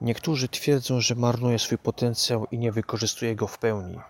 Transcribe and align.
Niektórzy 0.00 0.48
twierdzą, 0.48 1.00
że 1.00 1.14
marnuje 1.14 1.58
swój 1.58 1.78
potencjał 1.78 2.46
i 2.50 2.58
nie 2.58 2.72
wykorzystuje 2.72 3.36
go 3.36 3.46
w 3.46 3.58
pełni. 3.58 4.00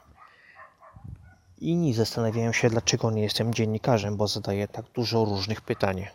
Inni 1.59 1.95
zastanawiają 1.95 2.53
się, 2.53 2.71
dlaczego 2.71 3.11
nie 3.11 3.23
jestem 3.23 3.55
dziennikarzem, 3.55 4.17
bo 4.17 4.27
zadaję 4.27 4.69
tak 4.69 4.85
dużo 4.95 5.25
różnych 5.25 5.61
pytań. 5.61 6.07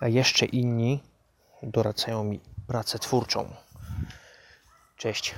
A 0.00 0.08
jeszcze 0.08 0.46
inni 0.46 1.02
doradzają 1.62 2.24
mi 2.24 2.40
pracę 2.66 2.98
twórczą. 2.98 3.54
Cześć, 4.96 5.34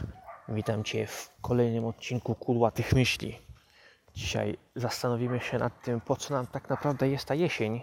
witam 0.49 0.85
Cię 0.85 1.07
w 1.07 1.31
kolejnym 1.43 1.85
odcinku 1.85 2.35
Kudłatych 2.35 2.93
Myśli. 2.93 3.39
Dzisiaj 4.15 4.59
zastanowimy 4.77 5.41
się 5.41 5.59
nad 5.59 5.83
tym, 5.83 6.01
po 6.01 6.17
co 6.17 6.35
nam 6.35 6.47
tak 6.47 6.69
naprawdę 6.69 7.09
jest 7.09 7.25
ta 7.25 7.35
jesień 7.35 7.83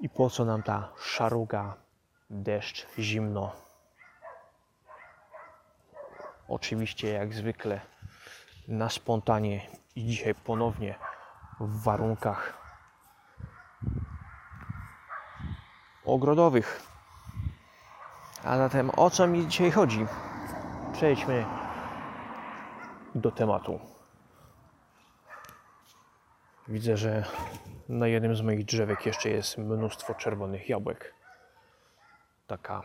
i 0.00 0.08
po 0.08 0.30
co 0.30 0.44
nam 0.44 0.62
ta 0.62 0.92
szaruga, 1.02 1.74
deszcz, 2.32 2.86
zimno. 2.98 3.52
Oczywiście, 6.48 7.08
jak 7.12 7.34
zwykle, 7.34 7.80
na 8.68 8.88
spontanie 8.88 9.66
i 9.96 10.06
dzisiaj 10.06 10.34
ponownie 10.34 10.94
w 11.60 11.82
warunkach 11.82 12.58
ogrodowych. 16.04 16.82
A 18.44 18.56
zatem 18.56 18.90
o 18.96 19.10
co 19.10 19.26
mi 19.26 19.48
dzisiaj 19.48 19.70
chodzi? 19.70 20.06
Przejdźmy 20.92 21.44
do 23.14 23.30
tematu. 23.30 23.80
Widzę, 26.68 26.96
że 26.96 27.24
na 27.88 28.06
jednym 28.06 28.36
z 28.36 28.42
moich 28.42 28.64
drzewek 28.64 29.06
jeszcze 29.06 29.28
jest 29.28 29.58
mnóstwo 29.58 30.14
czerwonych 30.14 30.68
jabłek. 30.68 31.21
Taka 32.46 32.82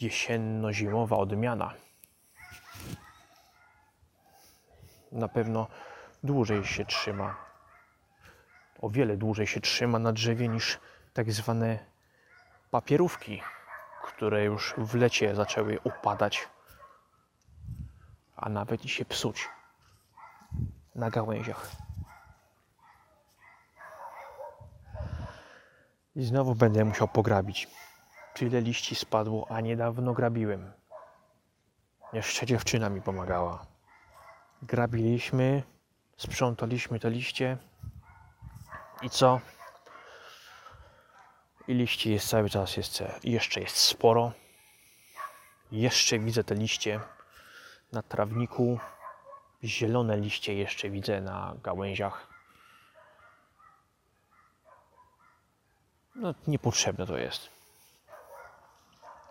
jesienno-zimowa 0.00 1.16
odmiana. 1.16 1.74
Na 5.12 5.28
pewno 5.28 5.66
dłużej 6.22 6.64
się 6.64 6.84
trzyma. 6.84 7.36
O 8.80 8.90
wiele 8.90 9.16
dłużej 9.16 9.46
się 9.46 9.60
trzyma 9.60 9.98
na 9.98 10.12
drzewie 10.12 10.48
niż 10.48 10.78
tak 11.12 11.32
zwane 11.32 11.78
papierówki, 12.70 13.42
które 14.04 14.44
już 14.44 14.74
w 14.78 14.94
lecie 14.94 15.34
zaczęły 15.34 15.78
upadać, 15.84 16.48
a 18.36 18.48
nawet 18.48 18.84
i 18.84 18.88
się 18.88 19.04
psuć 19.04 19.48
na 20.94 21.10
gałęziach. 21.10 21.70
I 26.16 26.24
znowu 26.24 26.54
będę 26.54 26.84
musiał 26.84 27.08
pograbić. 27.08 27.68
Tyle 28.40 28.60
liści 28.60 28.94
spadło, 28.94 29.46
a 29.50 29.60
niedawno 29.60 30.12
grabiłem. 30.12 30.72
Jeszcze 32.12 32.46
dziewczyna 32.46 32.88
mi 32.88 33.02
pomagała. 33.02 33.66
Grabiliśmy, 34.62 35.62
sprzątaliśmy 36.16 37.00
te 37.00 37.10
liście. 37.10 37.58
I 39.02 39.10
co? 39.10 39.40
I 41.68 41.74
liści 41.74 42.12
jest 42.12 42.28
cały 42.28 42.50
czas 42.50 42.76
jest, 42.76 43.02
jeszcze 43.24 43.60
jest 43.60 43.76
sporo. 43.76 44.32
Jeszcze 45.72 46.18
widzę 46.18 46.44
te 46.44 46.54
liście 46.54 47.00
na 47.92 48.02
trawniku. 48.02 48.78
Zielone 49.64 50.16
liście 50.16 50.54
jeszcze 50.54 50.90
widzę 50.90 51.20
na 51.20 51.54
gałęziach. 51.62 52.26
No, 56.14 56.34
niepotrzebne 56.46 57.06
to 57.06 57.18
jest. 57.18 57.59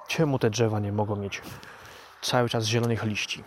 Czemu 0.10 0.40
te 0.40 0.50
drzewa 0.50 0.80
nie 0.80 0.92
mogą 0.92 1.16
mieć 1.16 1.42
cały 2.22 2.50
czas 2.50 2.66
zielonych 2.66 3.04
liści? 3.04 3.44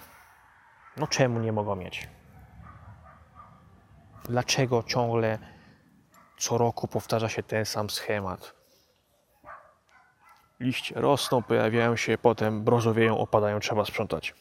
No 0.97 1.07
czemu 1.07 1.41
nie 1.41 1.53
mogą 1.53 1.77
mieć? 1.77 2.09
Dlaczego 4.25 4.83
ciągle 4.83 5.39
co 6.39 6.59
roku 6.59 6.89
powtarza 6.89 7.29
się 7.29 7.43
ten 7.43 7.65
sam 7.65 7.91
schemat? 7.91 8.55
Liście 10.61 11.01
rosną, 11.01 11.43
pojawiają 11.43 11.97
się, 11.97 12.19
potem 12.19 12.65
brozowieją, 12.65 13.19
opadają, 13.19 13.61
trzeba 13.61 13.85
sprzątać. 13.85 14.35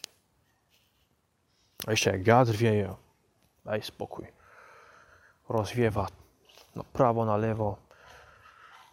A 1.88 1.92
jeszcze 1.92 2.12
jak 2.12 2.24
wiatr 2.24 2.52
wieje, 2.52 2.96
daj 3.66 3.82
spokój. 3.82 4.28
Rozwiewa 5.50 6.08
na 6.76 6.84
prawo, 6.84 7.26
na 7.26 7.38
lewo 7.38 7.78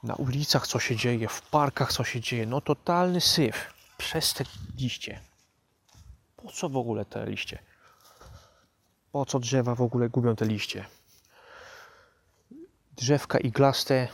na 0.02 0.14
ulicach 0.14 0.66
co 0.66 0.78
się 0.78 0.96
dzieje, 0.96 1.28
w 1.28 1.42
parkach 1.42 1.92
co 1.92 2.04
się 2.04 2.20
dzieje. 2.20 2.46
No 2.46 2.60
totalny 2.60 3.20
syf 3.20 3.74
przez 3.98 4.34
te 4.34 4.44
liście. 4.76 5.20
Po 6.36 6.52
co 6.52 6.68
w 6.68 6.76
ogóle 6.76 7.04
te 7.04 7.26
liście? 7.26 7.58
Po 9.12 9.26
co 9.26 9.38
drzewa 9.38 9.74
w 9.74 9.82
ogóle 9.82 10.08
gubią 10.08 10.36
te 10.36 10.44
liście? 10.44 10.84
Drzewka 12.96 13.38
iglaste 13.38 14.08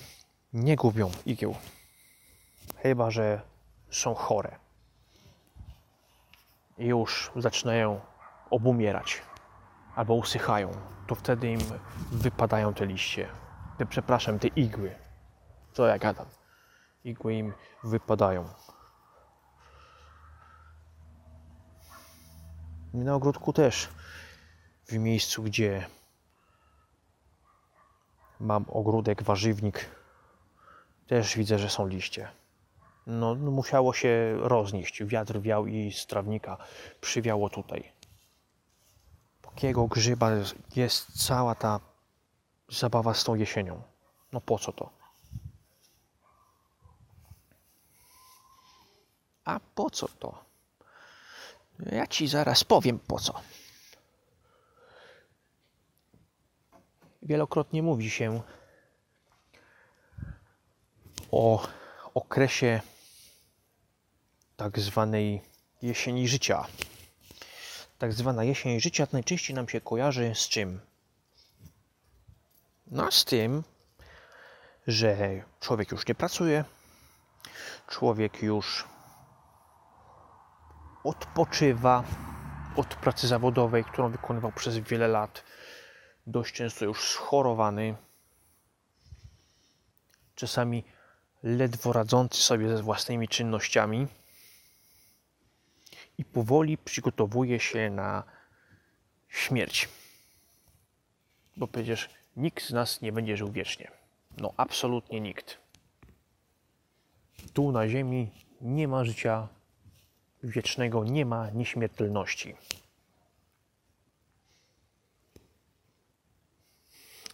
nie 0.53 0.77
gubią 0.77 1.11
igieł. 1.27 1.57
Chyba, 2.77 3.11
że 3.11 3.41
są 3.91 4.15
chore. 4.15 4.59
I 6.79 6.87
już 6.87 7.31
zaczynają 7.37 8.01
obumierać 8.51 9.23
albo 9.95 10.15
usychają. 10.15 10.71
To 11.07 11.15
wtedy 11.15 11.51
im 11.51 11.61
wypadają 12.13 12.75
te 12.75 12.87
liście. 12.87 13.29
Te, 13.79 13.87
przepraszam, 13.87 14.39
te 14.39 14.49
igły 14.49 15.04
co 15.75 15.87
ja 15.87 15.99
gadam? 15.99 16.27
Igły 17.05 17.35
im 17.35 17.53
wypadają. 17.85 18.49
Na 22.95 23.15
ogródku 23.15 23.53
też. 23.53 23.89
W 24.87 24.93
miejscu, 24.93 25.43
gdzie 25.43 25.87
mam 28.41 28.65
ogródek, 28.69 29.23
warzywnik, 29.23 29.91
też 31.07 31.37
widzę, 31.37 31.59
że 31.59 31.71
są 31.71 31.87
liście. 31.87 32.29
No, 33.07 33.35
no 33.35 33.51
musiało 33.51 33.93
się 33.93 34.37
roznieść. 34.41 35.05
Wiatr 35.05 35.41
wiał 35.41 35.67
i 35.67 35.93
z 35.93 36.07
trawnika 36.07 36.57
przywiało 37.01 37.51
tutaj. 37.51 37.93
Jakiego 39.45 39.87
grzyba 39.87 40.31
jest 40.77 41.27
cała 41.27 41.55
ta 41.55 41.81
zabawa 42.69 43.15
z 43.15 43.25
tą 43.25 43.35
jesienią? 43.35 43.83
No 44.33 44.41
po 44.41 44.59
co 44.59 44.73
to? 44.73 45.04
A 49.45 49.61
po 49.75 49.91
co 49.91 50.09
to? 50.09 50.45
Ja 51.79 52.07
ci 52.07 52.29
zaraz 52.29 52.65
powiem 52.65 52.99
po 52.99 53.21
co. 53.21 53.41
Wielokrotnie 57.23 57.83
mówi 57.83 58.11
się 58.11 58.43
o 61.31 61.69
okresie 62.15 62.81
tak 64.57 64.79
zwanej 64.79 65.43
jesieni 65.83 66.29
życia. 66.29 66.67
Tak 67.99 68.13
zwana 68.13 68.45
jesień 68.45 68.81
życia 68.81 69.07
najczęściej 69.13 69.57
nam 69.57 69.69
się 69.69 69.81
kojarzy 69.81 70.33
z 70.35 70.49
czym? 70.49 70.81
No 72.87 73.11
z 73.13 73.25
tym, 73.25 73.65
że 74.87 75.17
człowiek 75.61 75.91
już 75.91 76.07
nie 76.07 76.15
pracuje, 76.15 76.65
człowiek 77.89 78.43
już 78.43 78.85
odpoczywa 81.05 82.05
od 82.77 82.95
pracy 82.95 83.29
zawodowej, 83.29 83.85
którą 83.85 84.11
wykonywał 84.11 84.53
przez 84.53 84.79
wiele 84.79 85.09
lat, 85.09 85.45
dość 86.27 86.55
często 86.55 86.85
już 86.85 87.09
schorowany, 87.09 87.97
czasami 90.35 90.85
ledwo 91.43 91.93
radzący 91.93 92.43
sobie 92.43 92.69
ze 92.69 92.83
własnymi 92.83 93.29
czynnościami 93.29 94.07
i 96.19 96.25
powoli 96.25 96.79
przygotowuje 96.79 97.61
się 97.61 97.91
na 97.91 98.23
śmierć. 99.29 99.89
Bo 101.57 101.67
przecież 101.69 102.11
nikt 102.37 102.65
z 102.65 102.71
nas 102.71 103.01
nie 103.01 103.13
będzie 103.13 103.37
żył 103.37 103.53
wiecznie. 103.53 103.91
No, 104.39 104.53
absolutnie 104.57 105.21
nikt. 105.21 105.59
Tu 107.53 107.73
na 107.73 107.89
Ziemi 107.89 108.31
nie 108.61 108.89
ma 108.89 109.05
życia 109.05 109.49
wiecznego 110.45 111.05
nie 111.05 111.27
ma 111.27 111.51
nieśmiertelności. 111.51 112.57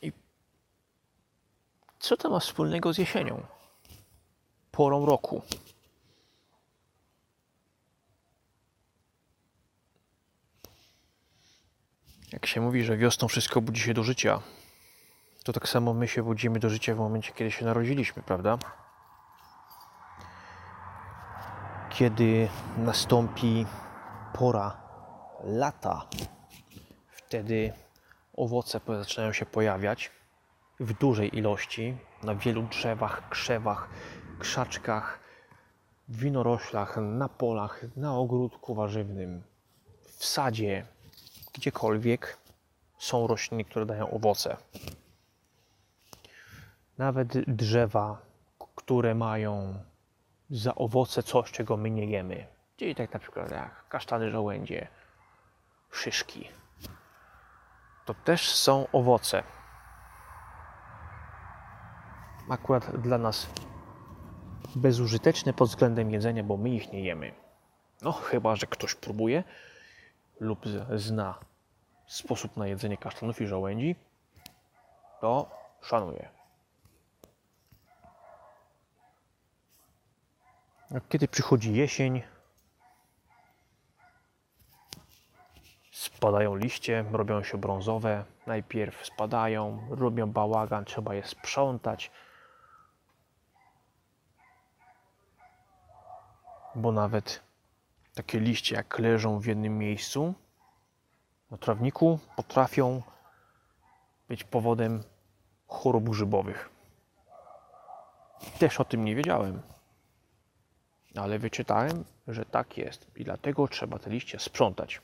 I 0.03 0.13
co 1.99 2.17
to 2.17 2.31
ma 2.31 2.41
wspólnego 2.41 2.93
z 2.93 2.99
jesienią? 2.99 3.47
Porą 4.73 5.07
roku. 5.07 5.43
Jak 12.33 12.47
się 12.47 12.61
mówi, 12.61 12.85
że 12.85 12.97
wiosną 12.97 13.29
wszystko 13.29 13.61
budzi 13.61 13.81
się 13.81 13.95
do 13.95 14.05
życia, 14.05 14.43
to 15.45 15.53
tak 15.53 15.69
samo 15.69 15.95
my 15.95 16.09
się 16.09 16.23
budzimy 16.23 16.59
do 16.59 16.71
życia 16.71 16.95
w 16.95 16.99
momencie, 16.99 17.33
kiedy 17.33 17.51
się 17.51 17.65
narodziliśmy, 17.65 18.23
prawda? 18.23 18.59
Kiedy 22.01 22.49
nastąpi 22.79 23.67
pora 24.33 24.77
lata, 25.45 26.07
wtedy 27.11 27.73
owoce 28.37 28.81
zaczynają 28.89 29.33
się 29.33 29.47
pojawiać 29.47 30.11
w 30.81 30.93
dużej 30.93 31.39
ilości 31.39 31.97
na 32.23 32.35
wielu 32.35 32.63
drzewach, 32.63 33.29
krzewach, 33.29 33.89
krzaczkach, 34.39 35.19
winoroślach, 36.09 36.97
na 36.97 37.29
polach, 37.29 37.85
na 37.97 38.17
ogródku 38.17 38.75
warzywnym, 38.75 39.43
w 40.19 40.25
sadzie, 40.25 40.87
gdziekolwiek 41.55 42.39
są 42.99 43.27
rośliny, 43.27 43.65
które 43.65 43.87
dają 43.87 44.11
owoce. 44.11 44.57
Nawet 46.99 47.29
drzewa, 47.39 48.19
które 48.75 49.15
mają 49.15 49.75
za 50.51 50.75
owoce 50.75 51.23
coś, 51.23 51.53
czego 51.53 51.77
my 51.77 51.91
nie 51.91 52.07
jemy. 52.07 52.47
Czyli 52.77 52.95
tak 52.95 53.13
na 53.15 53.21
przykład 53.21 53.51
jak 53.51 53.89
kasztany 53.89 54.31
żołędzie, 54.31 54.89
szyszki. 55.91 56.49
To 58.05 58.15
też 58.15 58.55
są 58.55 58.87
owoce. 58.93 59.43
Akurat 62.51 63.01
dla 63.01 63.19
nas 63.19 63.47
bezużyteczne 64.77 65.53
pod 65.53 65.69
względem 65.69 66.11
jedzenia, 66.11 66.43
bo 66.43 66.57
my 66.57 66.71
ich 66.71 66.93
nie 66.93 67.05
jemy. 67.05 67.33
No, 68.03 68.13
chyba 68.13 68.57
że 68.57 68.67
ktoś 68.67 68.95
próbuje 68.95 69.45
lub 70.41 70.65
zna 70.95 71.39
sposób 72.07 72.57
na 72.57 72.67
jedzenie 72.67 72.97
kasztanów 72.97 73.41
i 73.41 73.47
żołędzi, 73.47 73.97
to 75.21 75.51
szanuję. 75.81 76.40
Kiedy 81.09 81.29
przychodzi 81.29 81.75
jesień, 81.75 82.23
spadają 85.93 86.57
liście, 86.57 87.05
robią 87.13 87.43
się 87.43 87.59
brązowe. 87.59 88.25
Najpierw 88.47 89.07
spadają, 89.07 89.87
robią 89.91 90.33
bałagan, 90.33 90.85
trzeba 90.85 91.15
je 91.15 91.25
sprzątać. 91.25 92.11
Bo 96.75 96.93
nawet 96.93 97.43
takie 98.15 98.41
liście, 98.41 98.77
jak 98.77 98.99
leżą 98.99 99.39
w 99.39 99.47
jednym 99.47 99.79
miejscu 99.79 100.35
na 101.51 101.57
trawniku, 101.57 102.19
potrafią 102.37 103.03
być 104.29 104.45
powodem 104.45 105.03
chorób 105.67 106.11
grzybowych. 106.11 106.71
Też 108.59 108.81
o 108.81 108.85
tym 108.85 109.05
nie 109.05 109.15
wiedziałem 109.15 109.63
ale 111.15 111.39
wyczytałem, 111.39 112.05
że 112.29 112.45
tak 112.45 112.79
jest 112.79 113.07
i 113.17 113.25
dlatego 113.25 113.69
trzeba 113.69 113.99
te 113.99 114.11
liście 114.11 114.39
sprzątać. 114.39 115.01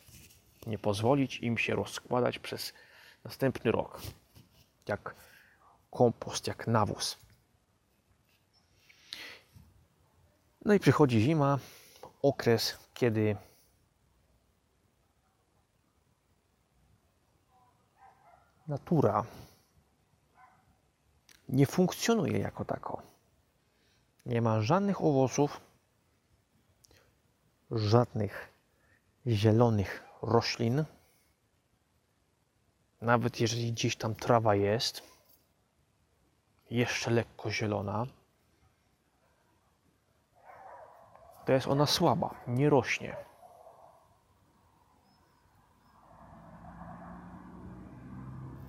Nie 0.66 0.78
pozwolić 0.78 1.38
im 1.40 1.58
się 1.58 1.74
rozkładać 1.74 2.38
przez 2.38 2.72
następny 3.24 3.72
rok. 3.72 4.00
Jak 4.88 5.14
kompost, 5.90 6.46
jak 6.46 6.66
nawóz. 6.66 7.18
No 10.64 10.74
i 10.74 10.80
przychodzi 10.80 11.20
zima, 11.20 11.58
okres, 12.22 12.78
kiedy 12.94 13.36
natura 18.68 19.24
nie 21.48 21.66
funkcjonuje 21.66 22.38
jako 22.38 22.64
tako. 22.64 23.02
Nie 24.26 24.42
ma 24.42 24.60
żadnych 24.60 25.02
owoców, 25.02 25.60
żadnych 27.70 28.52
zielonych 29.26 30.04
roślin. 30.22 30.84
Nawet 33.00 33.40
jeżeli 33.40 33.72
gdzieś 33.72 33.96
tam 33.96 34.14
trawa 34.14 34.54
jest, 34.54 35.02
jeszcze 36.70 37.10
lekko 37.10 37.50
zielona, 37.50 38.06
to 41.44 41.52
jest 41.52 41.66
ona 41.66 41.86
słaba, 41.86 42.34
nie 42.46 42.70
rośnie. 42.70 43.16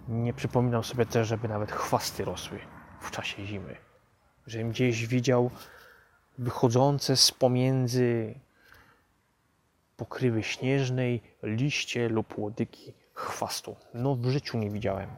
Nie 0.08 0.34
przypominam 0.34 0.84
sobie 0.84 1.06
też, 1.06 1.28
żeby 1.28 1.48
nawet 1.48 1.72
chwasty 1.72 2.26
rosły 2.26 2.60
w 3.02 3.12
czasie 3.12 3.46
zimy. 3.46 3.78
Żebym 4.48 4.70
gdzieś 4.70 5.08
widział 5.08 5.52
wychodzące 6.38 7.18
z 7.18 7.32
pomiędzy 7.32 8.36
pokrywy 9.98 10.44
śnieżnej, 10.44 11.22
liście 11.44 12.10
lub 12.10 12.38
łodygi 12.38 12.94
chwastu. 13.14 13.76
No 13.94 14.16
w 14.16 14.26
życiu 14.26 14.58
nie 14.58 14.70
widziałem. 14.70 15.10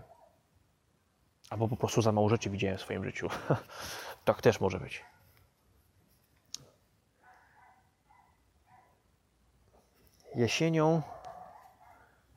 Albo 1.49 1.67
po 1.67 1.75
prostu 1.75 2.01
za 2.01 2.11
mało 2.11 2.29
rzeczy 2.29 2.49
widziałem 2.49 2.77
w 2.77 2.81
swoim 2.81 3.03
życiu. 3.03 3.29
tak 4.25 4.41
też 4.41 4.59
może 4.59 4.79
być. 4.79 5.05
Jesienią 10.35 11.01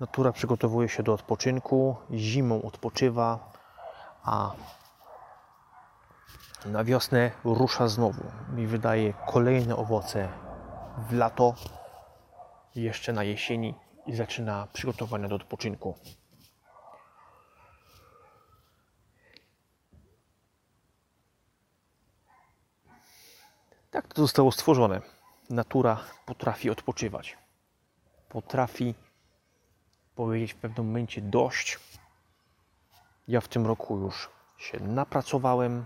natura 0.00 0.32
przygotowuje 0.32 0.88
się 0.88 1.02
do 1.02 1.12
odpoczynku, 1.12 1.96
zimą 2.10 2.62
odpoczywa, 2.62 3.52
a 4.22 4.52
na 6.64 6.84
wiosnę 6.84 7.30
rusza 7.44 7.88
znowu 7.88 8.22
i 8.56 8.66
wydaje 8.66 9.14
kolejne 9.26 9.76
owoce 9.76 10.28
w 10.98 11.12
lato 11.12 11.54
jeszcze 12.74 13.12
na 13.12 13.24
jesieni 13.24 13.74
i 14.06 14.14
zaczyna 14.14 14.68
przygotowania 14.72 15.28
do 15.28 15.36
odpoczynku. 15.36 15.94
Tak 23.90 24.14
to 24.14 24.22
zostało 24.22 24.52
stworzone. 24.52 25.00
Natura 25.50 26.00
potrafi 26.26 26.70
odpoczywać. 26.70 27.38
Potrafi 28.28 28.94
powiedzieć 30.14 30.52
w 30.52 30.56
pewnym 30.56 30.86
momencie 30.86 31.22
dość. 31.22 31.78
Ja 33.28 33.40
w 33.40 33.48
tym 33.48 33.66
roku 33.66 33.98
już 33.98 34.30
się 34.56 34.80
napracowałem. 34.80 35.84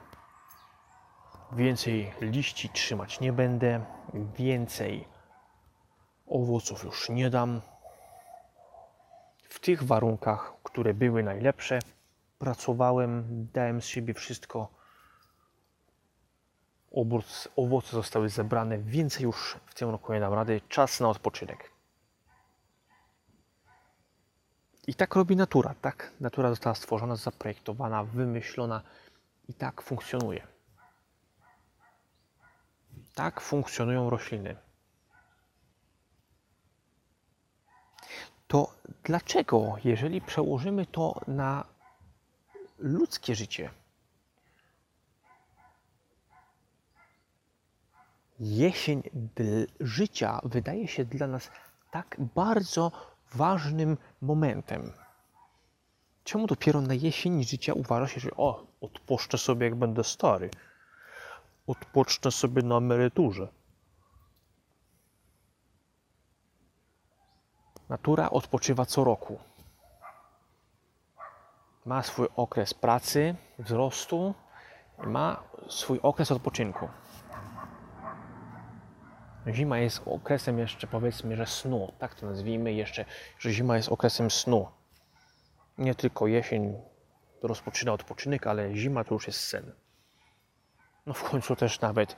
Więcej 1.52 2.12
liści 2.20 2.68
trzymać 2.68 3.20
nie 3.20 3.32
będę. 3.32 3.84
Więcej 4.14 5.15
owoców 6.26 6.84
już 6.84 7.08
nie 7.08 7.30
dam. 7.30 7.60
W 9.42 9.60
tych 9.60 9.82
warunkach, 9.82 10.52
które 10.62 10.94
były 10.94 11.22
najlepsze, 11.22 11.78
pracowałem, 12.38 13.24
dałem 13.52 13.82
z 13.82 13.86
siebie 13.86 14.14
wszystko. 14.14 14.68
Owoce 17.56 17.90
zostały 17.90 18.28
zebrane, 18.28 18.78
więcej 18.78 19.22
już 19.22 19.56
w 19.66 19.74
tym 19.74 19.90
roku 19.90 20.12
nie 20.12 20.20
dam 20.20 20.34
rady. 20.34 20.60
Czas 20.68 21.00
na 21.00 21.08
odpoczynek. 21.08 21.70
I 24.86 24.94
tak 24.94 25.14
robi 25.14 25.36
natura, 25.36 25.74
tak? 25.82 26.12
Natura 26.20 26.50
została 26.50 26.74
stworzona, 26.74 27.16
zaprojektowana, 27.16 28.04
wymyślona 28.04 28.82
i 29.48 29.54
tak 29.54 29.82
funkcjonuje. 29.82 30.46
Tak 33.14 33.40
funkcjonują 33.40 34.10
rośliny. 34.10 34.56
To 38.48 38.74
dlaczego, 39.04 39.76
jeżeli 39.84 40.20
przełożymy 40.20 40.86
to 40.86 41.20
na 41.26 41.64
ludzkie 42.78 43.34
życie, 43.34 43.70
jesień 48.40 49.02
życia 49.80 50.40
wydaje 50.44 50.88
się 50.88 51.04
dla 51.04 51.26
nas 51.26 51.50
tak 51.90 52.16
bardzo 52.34 52.92
ważnym 53.34 53.96
momentem? 54.22 54.92
Czemu 56.24 56.46
dopiero 56.46 56.80
na 56.80 56.94
jesień 56.94 57.44
życia 57.44 57.72
uważa 57.74 58.08
się, 58.08 58.20
że 58.20 58.30
o, 58.36 58.66
odpocznę 58.80 59.38
sobie 59.38 59.66
jak 59.66 59.74
będę 59.74 60.04
stary, 60.04 60.50
odpocznę 61.66 62.30
sobie 62.30 62.62
na 62.62 62.76
emeryturze? 62.76 63.48
Natura 67.88 68.30
odpoczywa 68.30 68.86
co 68.86 69.04
roku. 69.04 69.38
Ma 71.84 72.02
swój 72.02 72.28
okres 72.36 72.74
pracy, 72.74 73.34
wzrostu 73.58 74.34
ma 74.98 75.42
swój 75.68 76.00
okres 76.02 76.32
odpoczynku. 76.32 76.88
Zima 79.48 79.78
jest 79.78 80.02
okresem 80.06 80.58
jeszcze 80.58 80.86
powiedzmy, 80.86 81.36
że 81.36 81.46
snu, 81.46 81.92
tak 81.98 82.14
to 82.14 82.26
nazwijmy 82.26 82.72
jeszcze, 82.72 83.04
że 83.38 83.50
zima 83.52 83.76
jest 83.76 83.88
okresem 83.88 84.30
snu. 84.30 84.68
Nie 85.78 85.94
tylko 85.94 86.26
jesień 86.26 86.82
rozpoczyna 87.42 87.92
odpoczynek, 87.92 88.46
ale 88.46 88.74
zima 88.74 89.04
to 89.04 89.14
już 89.14 89.26
jest 89.26 89.40
sen. 89.40 89.72
No 91.06 91.14
w 91.14 91.30
końcu 91.30 91.56
też 91.56 91.80
nawet 91.80 92.16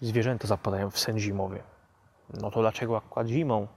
zwierzęta 0.00 0.48
zapadają 0.48 0.90
w 0.90 0.98
sen 0.98 1.18
zimowy. 1.18 1.62
No 2.40 2.50
to 2.50 2.60
dlaczego 2.60 2.96
akurat 2.96 3.26
zimą, 3.26 3.68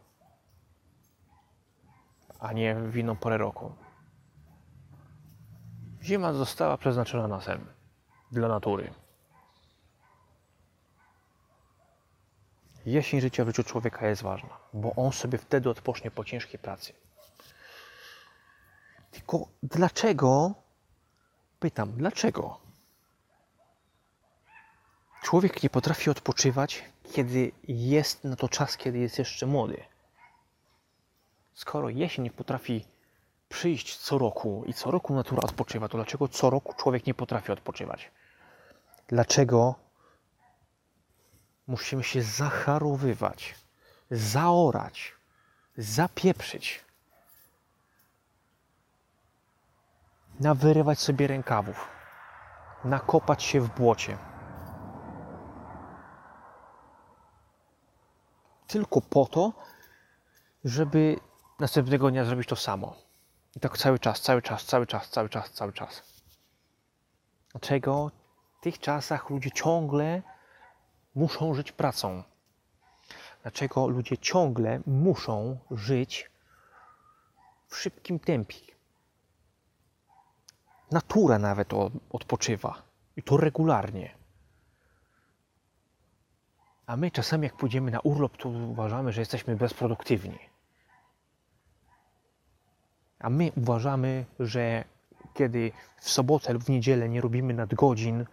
a 2.43 2.53
nie 2.53 2.75
w 2.75 2.97
inną 2.97 3.15
porę 3.15 3.37
roku? 3.37 3.75
Zima 6.03 6.33
została 6.33 6.77
przeznaczona 6.77 7.27
na 7.27 7.41
sen 7.41 7.65
dla 8.31 8.47
natury. 8.47 8.93
Jesień 12.85 13.21
życia 13.21 13.45
w 13.45 13.47
życiu 13.47 13.63
człowieka 13.63 14.07
jest 14.07 14.21
ważna, 14.21 14.57
bo 14.73 14.95
on 14.95 15.11
sobie 15.11 15.37
wtedy 15.37 15.69
odpocznie 15.69 16.11
po 16.11 16.25
ciężkiej 16.25 16.59
pracy. 16.59 16.93
Tylko 19.11 19.47
dlaczego, 19.63 20.53
pytam, 21.59 21.91
dlaczego 21.91 22.59
człowiek 25.23 25.63
nie 25.63 25.69
potrafi 25.69 26.09
odpoczywać, 26.09 26.83
kiedy 27.11 27.51
jest 27.67 28.23
na 28.23 28.35
to 28.35 28.49
czas, 28.49 28.77
kiedy 28.77 28.97
jest 28.97 29.19
jeszcze 29.19 29.45
młody? 29.45 29.92
Skoro 31.53 31.89
jesień 31.89 32.29
potrafi 32.29 32.85
przyjść 33.49 33.97
co 33.97 34.17
roku 34.17 34.63
i 34.67 34.73
co 34.73 34.91
roku 34.91 35.13
natura 35.13 35.41
odpoczywa, 35.43 35.87
to 35.87 35.97
dlaczego 35.97 36.27
co 36.27 36.49
roku 36.49 36.73
człowiek 36.73 37.07
nie 37.07 37.13
potrafi 37.13 37.51
odpoczywać? 37.51 38.11
Dlaczego 39.07 39.75
musimy 41.67 42.03
się 42.03 42.21
zacharowywać, 42.21 43.55
zaorać, 44.11 45.13
zapieprzyć, 45.77 46.85
nawyrywać 50.39 50.99
sobie 50.99 51.27
rękawów, 51.27 51.87
nakopać 52.83 53.43
się 53.43 53.61
w 53.61 53.69
błocie? 53.69 54.17
Tylko 58.67 59.01
po 59.01 59.25
to, 59.25 59.53
żeby 60.65 61.19
następnego 61.63 62.11
dnia 62.11 62.25
zrobić 62.25 62.47
to 62.47 62.55
samo. 62.55 62.95
I 63.55 63.59
tak 63.59 63.77
cały 63.77 63.99
czas, 63.99 64.21
cały 64.21 64.41
czas, 64.41 64.65
cały 64.65 64.87
czas, 64.87 65.09
cały 65.09 65.29
czas, 65.29 65.51
cały 65.51 65.73
czas. 65.73 66.03
Dlaczego 67.51 68.11
w 68.59 68.63
tych 68.63 68.79
czasach 68.79 69.29
ludzie 69.29 69.51
ciągle 69.51 70.21
muszą 71.15 71.53
żyć 71.53 71.71
pracą? 71.71 72.23
Dlaczego 73.41 73.87
ludzie 73.87 74.17
ciągle 74.17 74.81
muszą 74.85 75.57
żyć 75.71 76.31
w 77.67 77.77
szybkim 77.77 78.19
tempie? 78.19 78.59
Natura 80.91 81.39
nawet 81.39 81.69
odpoczywa 82.09 82.81
i 83.15 83.23
to 83.23 83.37
regularnie. 83.37 84.15
A 86.85 86.97
my 86.97 87.11
czasami, 87.11 87.43
jak 87.43 87.55
pójdziemy 87.57 87.91
na 87.91 87.99
urlop, 87.99 88.37
to 88.37 88.49
uważamy, 88.49 89.11
że 89.11 89.21
jesteśmy 89.21 89.55
bezproduktywni. 89.55 90.52
A 93.23 93.29
my 93.29 93.51
uważamy, 93.57 94.25
że 94.39 94.83
kiedy 95.33 95.71
w 96.01 96.09
sobotę 96.09 96.53
lub 96.53 96.63
w 96.63 96.69
niedzielę 96.69 97.09
nie 97.09 97.21
robimy 97.21 97.53
nadgodzin, 97.53 98.25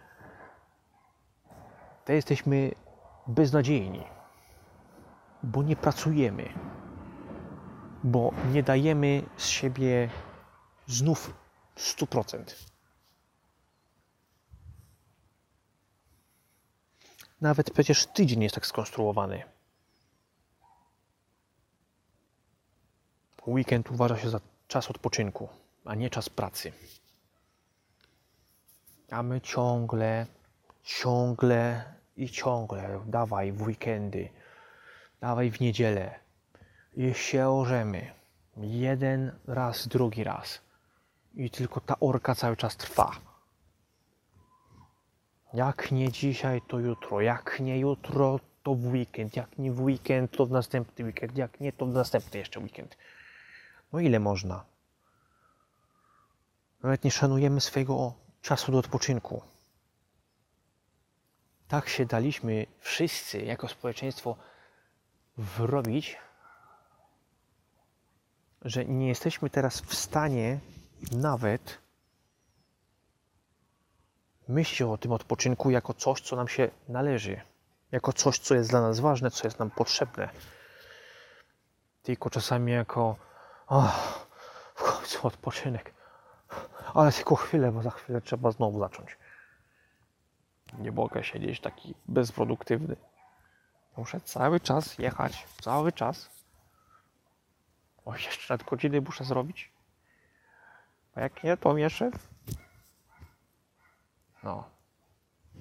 to 2.05 2.13
jesteśmy 2.13 2.71
beznadziejni, 3.27 4.03
bo 5.43 5.63
nie 5.63 5.75
pracujemy, 5.75 6.49
bo 8.03 8.31
nie 8.53 8.63
dajemy 8.63 9.23
z 9.37 9.47
siebie 9.47 10.09
znów 10.87 11.33
100%. 11.77 12.43
Nawet 17.41 17.71
przecież 17.71 18.05
tydzień 18.05 18.43
jest 18.43 18.55
tak 18.55 18.65
skonstruowany. 18.65 19.43
Weekend 23.47 23.91
uważa 23.91 24.17
się 24.17 24.29
za 24.29 24.39
czas 24.71 24.89
odpoczynku, 24.89 25.49
a 25.85 25.95
nie 25.95 26.09
czas 26.09 26.29
pracy. 26.29 26.71
A 29.09 29.23
my 29.23 29.41
ciągle, 29.41 30.25
ciągle 30.83 31.83
i 32.17 32.29
ciągle 32.29 32.99
dawaj 33.05 33.51
w 33.51 33.61
weekendy, 33.61 34.29
dawaj 35.21 35.51
w 35.51 35.59
niedzielę. 35.59 36.19
I 36.95 37.13
się 37.13 37.49
orzemy. 37.49 38.11
Jeden 38.57 39.31
raz, 39.47 39.87
drugi 39.87 40.23
raz. 40.23 40.61
I 41.35 41.49
tylko 41.49 41.81
ta 41.81 41.95
orka 41.99 42.35
cały 42.35 42.57
czas 42.57 42.77
trwa. 42.77 43.11
Jak 45.53 45.91
nie 45.91 46.11
dzisiaj, 46.11 46.61
to 46.67 46.79
jutro. 46.79 47.21
Jak 47.21 47.59
nie 47.59 47.79
jutro, 47.79 48.39
to 48.63 48.75
w 48.75 48.85
weekend. 48.85 49.35
Jak 49.35 49.57
nie 49.57 49.71
w 49.71 49.81
weekend, 49.81 50.31
to 50.31 50.45
w 50.45 50.51
następny 50.51 51.05
weekend. 51.05 51.37
Jak 51.37 51.59
nie, 51.59 51.73
to 51.73 51.85
w 51.85 51.93
następny 51.93 52.39
jeszcze 52.39 52.59
weekend. 52.59 52.97
No 53.93 53.99
ile 53.99 54.19
można? 54.19 54.65
Nawet 56.83 57.03
nie 57.03 57.11
szanujemy 57.11 57.61
swojego 57.61 58.13
czasu 58.41 58.71
do 58.71 58.77
odpoczynku. 58.77 59.41
Tak 61.67 61.89
się 61.89 62.05
daliśmy 62.05 62.65
wszyscy 62.79 63.41
jako 63.41 63.67
społeczeństwo 63.67 64.35
wrobić, 65.37 66.17
że 68.61 68.85
nie 68.85 69.07
jesteśmy 69.07 69.49
teraz 69.49 69.81
w 69.81 69.95
stanie 69.95 70.59
nawet 71.11 71.77
myśleć 74.47 74.81
o 74.81 74.97
tym 74.97 75.11
odpoczynku 75.11 75.69
jako 75.69 75.93
coś, 75.93 76.21
co 76.21 76.35
nam 76.35 76.47
się 76.47 76.69
należy, 76.87 77.41
jako 77.91 78.13
coś, 78.13 78.39
co 78.39 78.55
jest 78.55 78.69
dla 78.69 78.81
nas 78.81 78.99
ważne, 78.99 79.31
co 79.31 79.47
jest 79.47 79.59
nam 79.59 79.71
potrzebne. 79.71 80.29
Tylko 82.03 82.29
czasami 82.29 82.71
jako 82.71 83.15
oh, 83.71 84.25
w 84.75 84.83
końcu 84.83 85.27
odpoczynek. 85.27 85.93
Ale 86.93 87.11
tylko 87.11 87.35
chwilę, 87.35 87.71
bo 87.71 87.81
za 87.81 87.91
chwilę 87.91 88.21
trzeba 88.21 88.51
znowu 88.51 88.79
zacząć. 88.79 89.17
Nie 90.79 90.91
mogę 90.91 91.23
siedzieć 91.23 91.59
taki 91.59 91.95
bezproduktywny. 92.05 92.95
Muszę 93.97 94.21
cały 94.21 94.59
czas 94.59 94.97
jechać, 94.97 95.47
cały 95.61 95.91
czas. 95.91 96.29
O, 98.05 98.13
jeszcze 98.13 98.53
nadgodziny 98.53 99.01
muszę 99.01 99.23
zrobić. 99.23 99.71
A 101.15 101.21
jak 101.21 101.43
nie, 101.43 101.57
to 101.57 101.89
szef 101.89 102.31
no. 104.43 104.63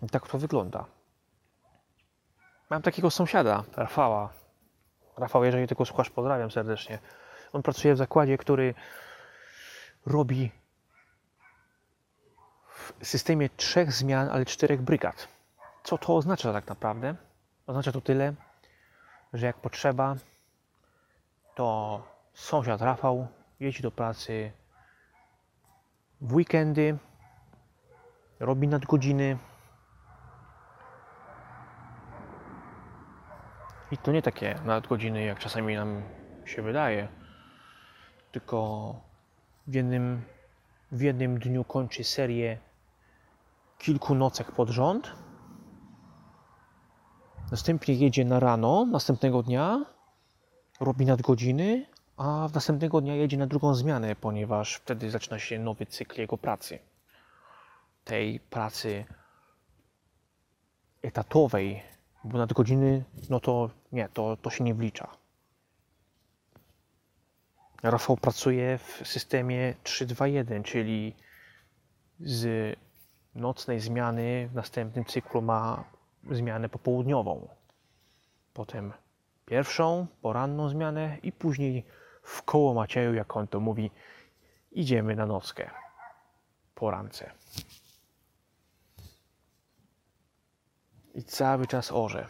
I 0.03 0.07
tak 0.07 0.29
to 0.29 0.39
wygląda. 0.39 0.85
Mam 2.71 2.83
takiego 2.83 3.11
sąsiada, 3.11 3.65
Rafała. 3.77 4.29
Rafał, 5.17 5.45
jeżeli 5.45 5.67
tylko 5.67 5.85
słuchasz, 5.85 6.11
pozdrawiam 6.11 6.51
serdecznie. 6.51 6.99
On 7.53 7.63
pracuje 7.63 7.95
w 7.95 7.99
zakładzie, 7.99 8.39
który 8.39 8.75
robi 10.07 10.51
w 12.67 12.93
systemie 13.03 13.49
trzech 13.49 13.93
zmian, 13.93 14.29
ale 14.29 14.45
czterech 14.45 14.83
brygad. 14.83 15.29
Co 15.85 15.99
to 15.99 16.17
oznacza 16.17 16.53
tak 16.53 16.67
naprawdę? 16.67 17.15
Oznacza 17.67 17.93
to 17.93 18.01
tyle, 18.01 18.35
że 19.33 19.47
jak 19.47 19.57
potrzeba, 19.57 20.15
to 21.55 22.03
sąsiad 22.35 22.83
Rafał 22.83 23.29
jeździ 23.61 23.83
do 23.83 23.91
pracy 23.91 24.53
w 26.21 26.35
weekendy, 26.35 26.99
robi 28.41 28.69
nadgodziny. 28.69 29.39
I 33.91 33.99
to 33.99 34.13
nie 34.13 34.23
takie 34.23 34.55
nadgodziny, 34.65 35.25
jak 35.25 35.39
czasami 35.39 35.75
nam 35.75 36.03
się 36.45 36.63
wydaje, 36.63 37.09
tylko 38.33 38.95
w 39.67 39.75
jednym, 39.75 40.23
w 40.93 41.01
jednym 41.01 41.39
dniu 41.39 41.65
kończy 41.65 42.05
serię 42.05 42.59
kilku 43.79 44.15
nocek 44.15 44.53
pod 44.53 44.69
rząd. 44.69 45.13
Następnie 47.51 47.95
jedzie 47.95 48.25
na 48.25 48.41
rano 48.41 48.85
następnego 48.85 49.43
dnia, 49.43 49.85
robi 50.81 51.07
nadgodziny, 51.07 51.87
a 52.17 52.49
w 52.49 52.55
następnego 52.55 53.01
dnia 53.01 53.15
jedzie 53.15 53.37
na 53.37 53.47
drugą 53.47 53.75
zmianę, 53.75 54.17
ponieważ 54.17 54.75
wtedy 54.75 55.11
zaczyna 55.11 55.39
się 55.39 55.59
nowy 55.59 55.87
cykl 55.87 56.21
jego 56.21 56.39
pracy 56.39 56.79
tej 58.05 58.41
pracy 58.41 59.05
etatowej, 61.03 61.83
bo 62.25 62.39
nadgodziny, 62.39 63.05
no 63.31 63.41
to 63.41 63.71
nie, 63.93 64.09
to, 64.09 64.37
to 64.37 64.51
się 64.51 64.65
nie 64.65 64.75
wlicza. 64.75 65.20
Rafał 67.83 68.17
pracuje 68.17 68.79
w 68.79 69.03
systemie 69.05 69.75
3-2-1, 69.85 70.63
czyli 70.63 71.17
z 72.21 72.77
nocnej 73.35 73.81
zmiany 73.81 74.49
w 74.49 74.55
następnym 74.55 75.05
cyklu 75.05 75.43
ma 75.43 75.85
zmianę 76.31 76.69
popołudniową. 76.69 77.49
Potem 78.55 78.93
pierwszą, 79.47 80.07
poranną 80.23 80.69
zmianę 80.69 81.19
i 81.23 81.33
później 81.33 81.85
w 82.23 82.43
koło 82.43 82.75
Macieju, 82.75 83.15
jak 83.15 83.37
on 83.37 83.49
to 83.49 83.61
mówi, 83.61 83.91
idziemy 84.73 85.17
na 85.17 85.27
nockę 85.27 85.71
po 86.75 86.91
rance. 86.91 87.31
i 91.15 91.25
cały 91.25 91.67
czas 91.67 91.93
orze. 91.93 92.27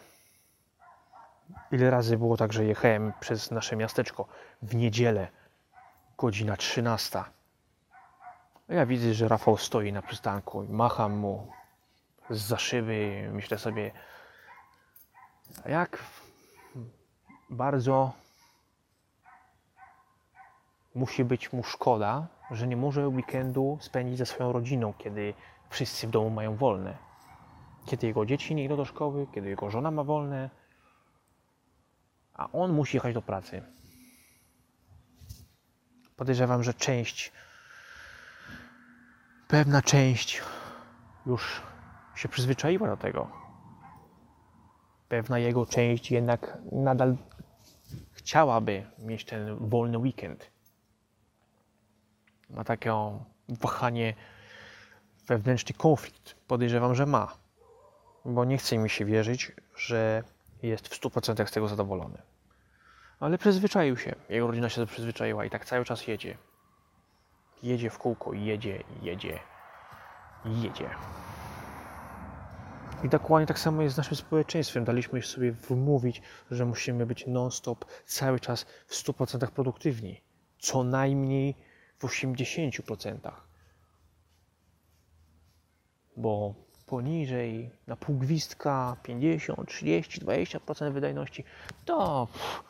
Ile 1.73 1.90
razy 1.90 2.16
było 2.16 2.37
tak, 2.37 2.52
że 2.52 2.64
jechałem 2.64 3.12
przez 3.21 3.50
nasze 3.50 3.76
miasteczko 3.76 4.26
w 4.62 4.75
niedzielę, 4.75 5.28
godzina 6.20 6.56
13. 6.56 7.24
A 8.68 8.74
ja 8.74 8.86
widzę, 8.86 9.14
że 9.14 9.28
Rafał 9.28 9.56
stoi 9.56 9.92
na 9.92 10.02
przystanku 10.02 10.62
i 10.62 10.68
macham 10.68 11.16
mu 11.16 11.52
z 12.30 12.40
za 12.40 12.58
szyby. 12.58 13.30
Myślę 13.32 13.58
sobie, 13.58 13.90
jak 15.66 16.04
bardzo 17.50 18.12
musi 20.94 21.24
być 21.24 21.52
mu 21.52 21.64
szkoda, 21.64 22.26
że 22.50 22.66
nie 22.66 22.76
może 22.76 23.08
weekendu 23.08 23.78
spędzić 23.80 24.18
ze 24.18 24.26
swoją 24.26 24.52
rodziną, 24.52 24.94
kiedy 24.98 25.34
wszyscy 25.70 26.06
w 26.06 26.10
domu 26.10 26.30
mają 26.30 26.56
wolne. 26.56 26.96
Kiedy 27.86 28.06
jego 28.06 28.26
dzieci 28.26 28.54
nie 28.54 28.64
idą 28.64 28.76
do 28.76 28.84
szkoły, 28.84 29.26
kiedy 29.34 29.48
jego 29.48 29.70
żona 29.70 29.90
ma 29.90 30.04
wolne, 30.04 30.50
a 32.34 32.48
on 32.52 32.72
musi 32.72 32.96
jechać 32.96 33.14
do 33.14 33.22
pracy. 33.22 33.79
Podejrzewam, 36.20 36.62
że 36.62 36.74
część, 36.74 37.32
pewna 39.48 39.82
część 39.82 40.42
już 41.26 41.62
się 42.14 42.28
przyzwyczaiła 42.28 42.86
do 42.86 42.96
tego. 42.96 43.30
Pewna 45.08 45.38
jego 45.38 45.66
część 45.66 46.10
jednak 46.10 46.58
nadal 46.72 47.16
chciałaby 48.12 48.86
mieć 48.98 49.24
ten 49.24 49.68
wolny 49.68 49.98
weekend. 49.98 50.50
Ma 52.50 52.64
takie 52.64 52.94
wahanie, 53.48 54.14
wewnętrzny 55.26 55.74
konflikt. 55.74 56.34
Podejrzewam, 56.46 56.94
że 56.94 57.06
ma. 57.06 57.36
Bo 58.24 58.44
nie 58.44 58.58
chce 58.58 58.78
mi 58.78 58.90
się 58.90 59.04
wierzyć, 59.04 59.52
że 59.76 60.22
jest 60.62 60.88
w 60.88 61.00
100% 61.00 61.46
z 61.46 61.52
tego 61.52 61.68
zadowolony. 61.68 62.29
Ale 63.20 63.38
przyzwyczaił 63.38 63.96
się. 63.96 64.14
Jego 64.28 64.46
rodzina 64.46 64.68
się 64.68 64.86
przyzwyczaiła 64.86 65.44
i 65.44 65.50
tak 65.50 65.64
cały 65.64 65.84
czas 65.84 66.06
jedzie. 66.06 66.38
Jedzie 67.62 67.90
w 67.90 67.98
kółko, 67.98 68.32
jedzie, 68.32 68.82
jedzie, 69.02 69.38
jedzie. 70.44 70.90
I 73.04 73.08
dokładnie 73.08 73.46
tak 73.46 73.58
samo 73.58 73.82
jest 73.82 73.94
z 73.94 73.98
naszym 73.98 74.16
społeczeństwem. 74.16 74.84
Daliśmy 74.84 75.22
sobie 75.22 75.52
wmówić, 75.52 76.22
że 76.50 76.64
musimy 76.64 77.06
być 77.06 77.26
non-stop, 77.26 77.84
cały 78.04 78.40
czas 78.40 78.66
w 78.86 78.94
100% 78.94 79.50
produktywni. 79.50 80.20
Co 80.58 80.84
najmniej 80.84 81.54
w 81.98 82.04
80%. 82.04 83.32
Bo 86.16 86.54
poniżej 86.86 87.70
na 87.86 87.96
pół 87.96 88.16
gwizdka 88.16 88.96
50, 89.02 89.68
30, 89.68 90.20
20% 90.20 90.92
wydajności 90.92 91.44
to 91.84 92.28
pff, 92.32 92.62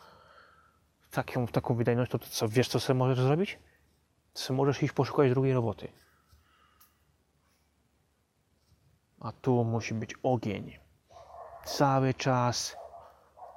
taką, 1.11 1.47
taką 1.47 1.75
wydajność 1.75 2.11
to, 2.11 2.19
co, 2.19 2.49
wiesz 2.49 2.69
co 2.69 2.81
sobie 2.81 2.99
możesz 2.99 3.21
zrobić? 3.21 3.59
Co 4.33 4.55
możesz 4.55 4.83
iść 4.83 4.93
poszukać 4.93 5.31
drugiej 5.31 5.55
roboty. 5.55 5.89
A 9.21 9.33
tu 9.33 9.65
musi 9.65 9.95
być 9.95 10.15
ogień. 10.23 10.79
Cały 11.65 12.15
czas 12.15 12.77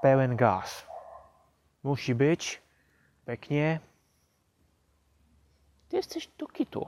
pełen 0.02 0.36
gaz. 0.36 0.88
Musi 1.84 2.16
być. 2.16 2.62
Peknie. 3.26 3.80
Ty 5.90 5.96
jesteś 5.96 6.28
do 6.38 6.48
kitu. 6.48 6.88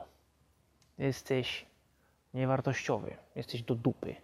Jesteś 0.97 1.65
niewartościowy. 2.33 3.17
Jesteś 3.35 3.61
do 3.63 3.75
dupy. 3.75 4.15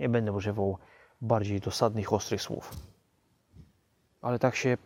Nie 0.00 0.08
będę 0.08 0.32
używał 0.32 0.78
bardziej 1.20 1.60
dosadnych, 1.60 2.12
ostrych 2.12 2.42
słów. 2.42 2.89
Ale 4.20 4.38
tak 4.38 4.56
się 4.56 4.76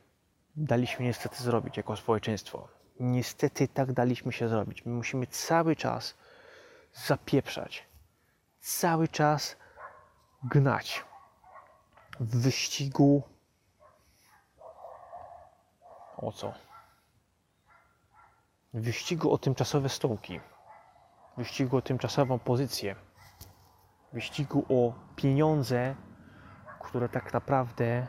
daliśmy 0.56 1.04
niestety 1.04 1.42
zrobić 1.42 1.76
jako 1.76 1.96
społeczeństwo. 1.96 2.68
Niestety 3.00 3.68
tak 3.68 3.92
daliśmy 3.92 4.32
się 4.32 4.48
zrobić. 4.48 4.86
My 4.86 4.92
musimy 4.92 5.26
cały 5.26 5.76
czas 5.76 6.14
zapieprzać. 6.92 7.86
Cały 8.60 9.08
czas 9.08 9.56
gnać. 10.44 11.04
W 12.20 12.42
wyścigu 12.42 13.22
o 16.16 16.32
co? 16.32 16.52
W 18.74 18.80
wyścigu 18.80 19.32
o 19.32 19.38
tymczasowe 19.38 19.88
stołki. 19.88 20.40
W 21.34 21.36
wyścigu 21.36 21.76
o 21.76 21.82
tymczasową 21.82 22.38
pozycję. 22.38 22.94
W 24.10 24.14
wyścigu 24.14 24.66
o 24.68 24.92
pieniądze, 25.16 25.94
które 26.80 27.08
tak 27.08 27.32
naprawdę 27.32 28.06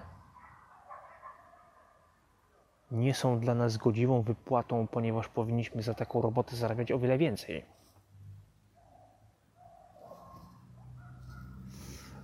nie 2.91 3.13
są 3.13 3.39
dla 3.39 3.55
nas 3.55 3.77
godziwą 3.77 4.21
wypłatą, 4.21 4.87
ponieważ 4.87 5.27
powinniśmy 5.27 5.81
za 5.81 5.93
taką 5.93 6.21
robotę 6.21 6.55
zarabiać 6.55 6.91
o 6.91 6.99
wiele 6.99 7.17
więcej. 7.17 7.65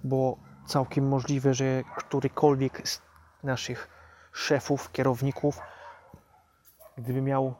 Bo 0.03 0.37
całkiem 0.67 1.07
możliwe, 1.07 1.53
że 1.53 1.83
którykolwiek 1.97 2.87
z 2.87 3.01
naszych 3.43 3.89
szefów, 4.31 4.91
kierowników, 4.91 5.59
gdyby 6.97 7.21
miał 7.21 7.53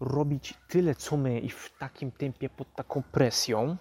robić 0.00 0.54
tyle, 0.68 0.94
co 0.94 1.16
my 1.16 1.40
i 1.40 1.50
w 1.50 1.72
takim 1.78 2.12
tempie, 2.12 2.48
pod 2.48 2.74
taką 2.74 3.02
presją, 3.02 3.76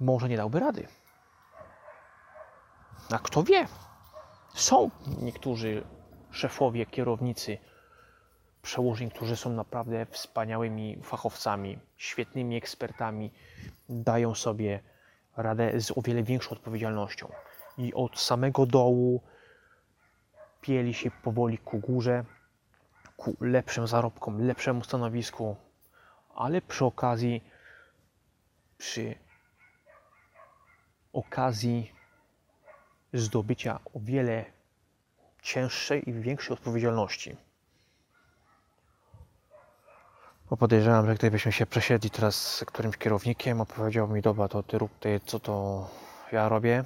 może 0.00 0.28
nie 0.28 0.36
dałby 0.36 0.60
rady. 0.60 0.88
A 3.12 3.18
kto 3.18 3.42
wie? 3.42 3.66
Są 4.54 4.90
niektórzy 5.22 5.84
szefowie, 6.30 6.86
kierownicy 6.86 7.58
przełożeń, 8.62 9.10
którzy 9.10 9.36
są 9.36 9.52
naprawdę 9.52 10.06
wspaniałymi 10.06 10.98
fachowcami, 11.02 11.78
świetnymi 11.96 12.56
ekspertami, 12.56 13.30
dają 13.88 14.34
sobie 14.34 14.80
radę 15.36 15.80
z 15.80 15.90
o 15.90 16.02
wiele 16.02 16.22
większą 16.22 16.50
odpowiedzialnością. 16.50 17.32
I 17.78 17.94
od 17.94 18.20
samego 18.20 18.66
dołu 18.66 19.22
pieli 20.60 20.94
się 20.94 21.10
powoli 21.10 21.58
ku 21.58 21.78
górze, 21.78 22.24
ku 23.16 23.36
lepszym 23.40 23.86
zarobkom, 23.86 24.46
lepszemu 24.46 24.84
stanowisku, 24.84 25.56
ale 26.34 26.60
przy 26.60 26.84
okazji, 26.84 27.44
przy 28.78 29.14
okazji 31.12 31.92
zdobycia 33.12 33.80
o 33.94 34.00
wiele 34.00 34.44
cięższej 35.42 36.10
i 36.10 36.12
większej 36.12 36.54
odpowiedzialności. 36.54 37.36
Bo 40.50 40.56
podejrzewam, 40.56 41.06
że 41.06 41.14
gdybyśmy 41.14 41.52
się 41.52 41.66
przesiedli 41.66 42.10
teraz 42.10 42.56
z 42.56 42.64
którymś 42.64 42.96
kierownikiem, 42.96 43.60
opowiedział 43.60 44.08
mi, 44.08 44.22
dobra, 44.22 44.48
to 44.48 44.62
ty 44.62 44.78
rób 44.78 44.98
ty, 44.98 45.20
co 45.26 45.40
to 45.40 45.88
ja 46.32 46.48
robię, 46.48 46.84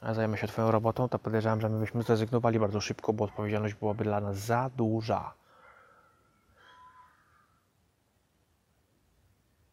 a 0.00 0.14
zajmę 0.14 0.38
się 0.38 0.46
twoją 0.46 0.70
robotą, 0.70 1.08
to 1.08 1.18
podejrzewam, 1.18 1.60
że 1.60 1.68
my 1.68 1.80
byśmy 1.80 2.02
zrezygnowali 2.02 2.58
bardzo 2.58 2.80
szybko, 2.80 3.12
bo 3.12 3.24
odpowiedzialność 3.24 3.74
byłaby 3.74 4.04
dla 4.04 4.20
nas 4.20 4.38
za 4.38 4.70
duża. 4.76 5.34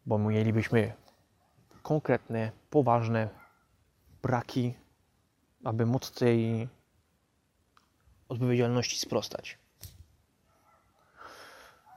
Bo 0.05 0.17
mielibyśmy 0.17 0.93
konkretne, 1.83 2.51
poważne 2.69 3.29
braki 4.23 4.73
aby 5.63 5.86
móc 5.86 6.12
tej 6.12 6.67
odpowiedzialności 8.30 9.00
sprostać. 9.00 9.58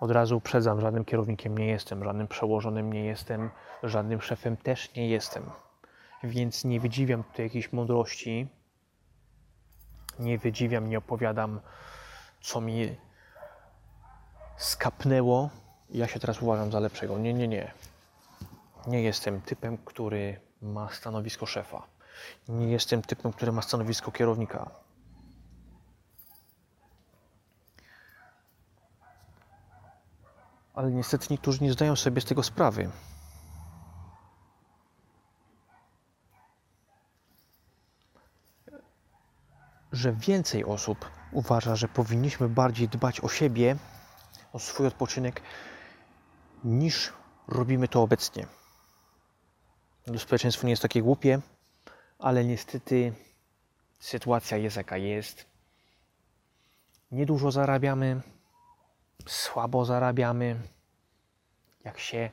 Od 0.00 0.10
razu 0.10 0.36
uprzedzam, 0.36 0.80
żadnym 0.80 1.04
kierownikiem 1.04 1.58
nie 1.58 1.66
jestem, 1.66 2.04
żadnym 2.04 2.28
przełożonym 2.28 2.92
nie 2.92 3.04
jestem, 3.04 3.50
żadnym 3.82 4.20
szefem 4.20 4.56
też 4.56 4.94
nie 4.94 5.08
jestem. 5.08 5.50
Więc 6.22 6.64
nie 6.64 6.80
wydziwiam 6.80 7.24
tutaj 7.24 7.46
jakiejś 7.46 7.72
mądrości, 7.72 8.48
nie 10.18 10.38
wydziwiam, 10.38 10.88
nie 10.88 10.98
opowiadam, 10.98 11.60
co 12.40 12.60
mi 12.60 12.96
skapnęło. 14.56 15.50
Ja 15.90 16.08
się 16.08 16.20
teraz 16.20 16.42
uważam 16.42 16.72
za 16.72 16.80
lepszego. 16.80 17.18
Nie, 17.18 17.34
nie, 17.34 17.48
nie. 17.48 17.72
Nie 18.86 19.02
jestem 19.02 19.40
typem, 19.40 19.78
który 19.78 20.40
ma 20.62 20.88
stanowisko 20.88 21.46
szefa. 21.46 21.93
Nie 22.48 22.66
jestem 22.72 23.02
typem, 23.02 23.32
który 23.32 23.52
ma 23.52 23.62
stanowisko 23.62 24.12
kierownika. 24.12 24.70
Ale 30.74 30.90
niestety 30.90 31.26
niektórzy 31.30 31.64
nie 31.64 31.72
zdają 31.72 31.96
sobie 31.96 32.20
z 32.20 32.24
tego 32.24 32.42
sprawy. 32.42 32.90
Że 39.92 40.12
więcej 40.12 40.64
osób 40.64 41.10
uważa, 41.32 41.76
że 41.76 41.88
powinniśmy 41.88 42.48
bardziej 42.48 42.88
dbać 42.88 43.20
o 43.20 43.28
siebie, 43.28 43.76
o 44.52 44.58
swój 44.58 44.86
odpoczynek, 44.86 45.42
niż 46.64 47.12
robimy 47.48 47.88
to 47.88 48.02
obecnie. 48.02 48.46
Społeczeństwo 50.18 50.66
nie 50.66 50.70
jest 50.70 50.82
takie 50.82 51.02
głupie, 51.02 51.40
ale 52.18 52.44
niestety 52.44 53.12
sytuacja 54.00 54.56
jest 54.56 54.76
jaka 54.76 54.96
jest. 54.96 55.46
Niedużo 57.10 57.50
zarabiamy, 57.50 58.22
słabo 59.26 59.84
zarabiamy. 59.84 60.56
Jak 61.84 61.98
się 61.98 62.30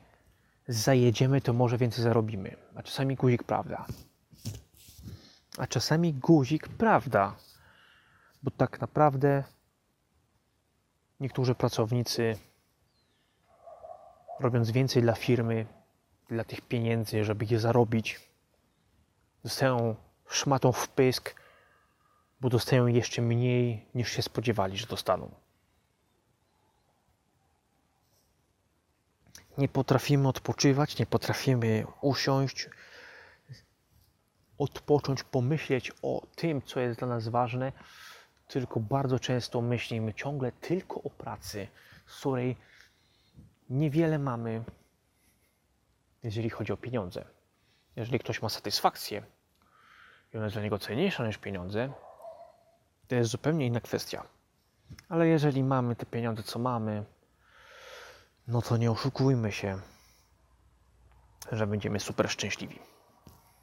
zajedziemy, 0.68 1.40
to 1.40 1.52
może 1.52 1.78
więcej 1.78 2.04
zarobimy. 2.04 2.56
A 2.74 2.82
czasami 2.82 3.16
guzik 3.16 3.42
prawda. 3.42 3.86
A 5.58 5.66
czasami 5.66 6.14
guzik 6.14 6.68
prawda. 6.68 7.36
Bo 8.42 8.50
tak 8.50 8.80
naprawdę 8.80 9.44
niektórzy 11.20 11.54
pracownicy, 11.54 12.38
robiąc 14.40 14.70
więcej 14.70 15.02
dla 15.02 15.14
firmy, 15.14 15.66
dla 16.28 16.44
tych 16.44 16.60
pieniędzy, 16.60 17.24
żeby 17.24 17.46
je 17.50 17.60
zarobić, 17.60 18.31
dostają 19.44 19.96
szmatą 20.28 20.72
w 20.72 20.88
pysk, 20.88 21.34
bo 22.40 22.48
dostają 22.48 22.86
jeszcze 22.86 23.22
mniej 23.22 23.86
niż 23.94 24.12
się 24.12 24.22
spodziewali, 24.22 24.78
że 24.78 24.86
dostaną. 24.86 25.30
Nie 29.58 29.68
potrafimy 29.68 30.28
odpoczywać, 30.28 30.98
nie 30.98 31.06
potrafimy 31.06 31.86
usiąść, 32.00 32.68
odpocząć, 34.58 35.24
pomyśleć 35.24 35.92
o 36.02 36.26
tym, 36.36 36.62
co 36.62 36.80
jest 36.80 36.98
dla 36.98 37.08
nas 37.08 37.28
ważne, 37.28 37.72
tylko 38.48 38.80
bardzo 38.80 39.18
często 39.18 39.60
myślimy 39.60 40.14
ciągle 40.14 40.52
tylko 40.52 41.02
o 41.02 41.10
pracy, 41.10 41.68
z 42.06 42.20
której 42.20 42.56
niewiele 43.70 44.18
mamy, 44.18 44.64
jeżeli 46.22 46.50
chodzi 46.50 46.72
o 46.72 46.76
pieniądze. 46.76 47.24
Jeżeli 47.96 48.18
ktoś 48.18 48.42
ma 48.42 48.48
satysfakcję 48.48 49.22
i 50.34 50.36
ona 50.36 50.46
jest 50.46 50.56
dla 50.56 50.62
niego 50.62 50.78
cenniejsza 50.78 51.26
niż 51.26 51.38
pieniądze, 51.38 51.92
to 53.08 53.14
jest 53.14 53.30
zupełnie 53.30 53.66
inna 53.66 53.80
kwestia. 53.80 54.24
Ale 55.08 55.28
jeżeli 55.28 55.64
mamy 55.64 55.96
te 55.96 56.06
pieniądze, 56.06 56.42
co 56.42 56.58
mamy, 56.58 57.04
no 58.48 58.62
to 58.62 58.76
nie 58.76 58.90
oszukujmy 58.90 59.52
się, 59.52 59.78
że 61.52 61.66
będziemy 61.66 62.00
super 62.00 62.30
szczęśliwi. 62.30 62.78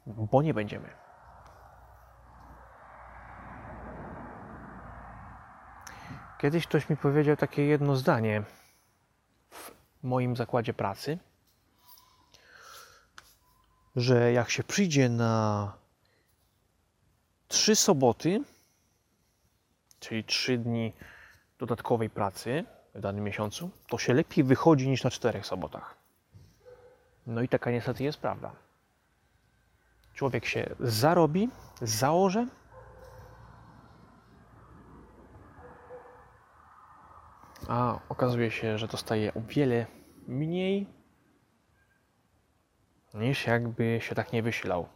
Bo 0.06 0.42
nie 0.42 0.54
będziemy. 0.54 0.88
Kiedyś 6.38 6.66
ktoś 6.66 6.88
mi 6.88 6.96
powiedział 6.96 7.36
takie 7.36 7.66
jedno 7.66 7.96
zdanie 7.96 8.42
w 9.50 9.72
moim 10.02 10.36
zakładzie 10.36 10.74
pracy, 10.74 11.18
że 13.96 14.32
jak 14.32 14.50
się 14.50 14.64
przyjdzie 14.64 15.08
na 15.08 15.72
trzy 17.48 17.76
soboty, 17.76 18.44
czyli 20.00 20.24
trzy 20.24 20.58
dni 20.58 20.92
dodatkowej 21.58 22.10
pracy 22.10 22.64
w 22.94 23.00
danym 23.00 23.24
miesiącu, 23.24 23.70
to 23.88 23.98
się 23.98 24.14
lepiej 24.14 24.44
wychodzi 24.44 24.88
niż 24.88 25.04
na 25.04 25.10
czterech 25.10 25.46
sobotach. 25.46 25.94
No 27.26 27.42
i 27.42 27.48
taka 27.48 27.70
niestety 27.70 28.04
jest 28.04 28.18
prawda. 28.18 28.52
Człowiek 30.14 30.46
się 30.46 30.74
zarobi, 30.80 31.48
założy, 31.82 32.46
a 37.68 37.98
okazuje 38.08 38.50
się, 38.50 38.78
że 38.78 38.88
dostaje 38.88 39.34
o 39.34 39.40
wiele 39.40 39.86
mniej 40.28 40.99
niż 43.14 43.46
jakby 43.46 43.98
się 44.00 44.14
tak 44.14 44.32
nie 44.32 44.42
wysilał. 44.42 44.88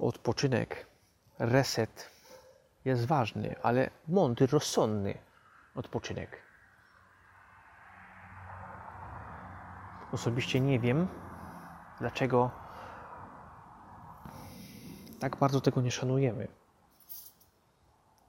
Odpoczynek, 0.00 0.86
reset 1.38 2.10
jest 2.84 3.06
ważny, 3.06 3.54
ale 3.62 3.90
mądry, 4.08 4.46
rozsądny 4.46 5.18
odpoczynek. 5.74 6.42
Osobiście 10.12 10.60
nie 10.60 10.80
wiem, 10.80 11.08
dlaczego 11.98 12.50
tak 15.20 15.36
bardzo 15.36 15.60
tego 15.60 15.80
nie 15.80 15.90
szanujemy. 15.90 16.48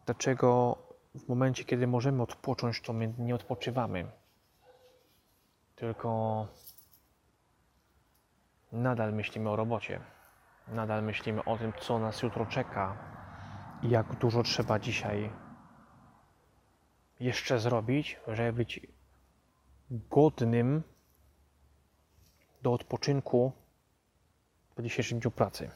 Dlaczego 0.05 0.77
w 1.15 1.29
momencie, 1.29 1.63
kiedy 1.65 1.87
możemy 1.87 2.23
odpocząć, 2.23 2.81
to 2.81 2.93
my 2.93 3.13
nie 3.17 3.35
odpoczywamy, 3.35 4.11
tylko 5.81 6.47
nadal 8.71 9.13
myślimy 9.13 9.49
o 9.49 9.55
robocie, 9.55 9.99
nadal 10.67 11.03
myślimy 11.03 11.43
o 11.43 11.57
tym, 11.57 11.73
co 11.81 11.99
nas 11.99 12.21
jutro 12.21 12.45
czeka 12.45 12.97
i 13.83 13.89
jak 13.89 14.15
dużo 14.15 14.43
trzeba 14.43 14.79
dzisiaj 14.79 15.31
jeszcze 17.19 17.59
zrobić, 17.59 18.19
żeby 18.27 18.53
być 18.53 18.87
godnym 19.91 20.83
do 22.61 22.73
odpoczynku 22.73 23.51
po 24.75 24.81
dzisiejszym 24.81 25.19
dniu 25.19 25.31
pracy. 25.31 25.71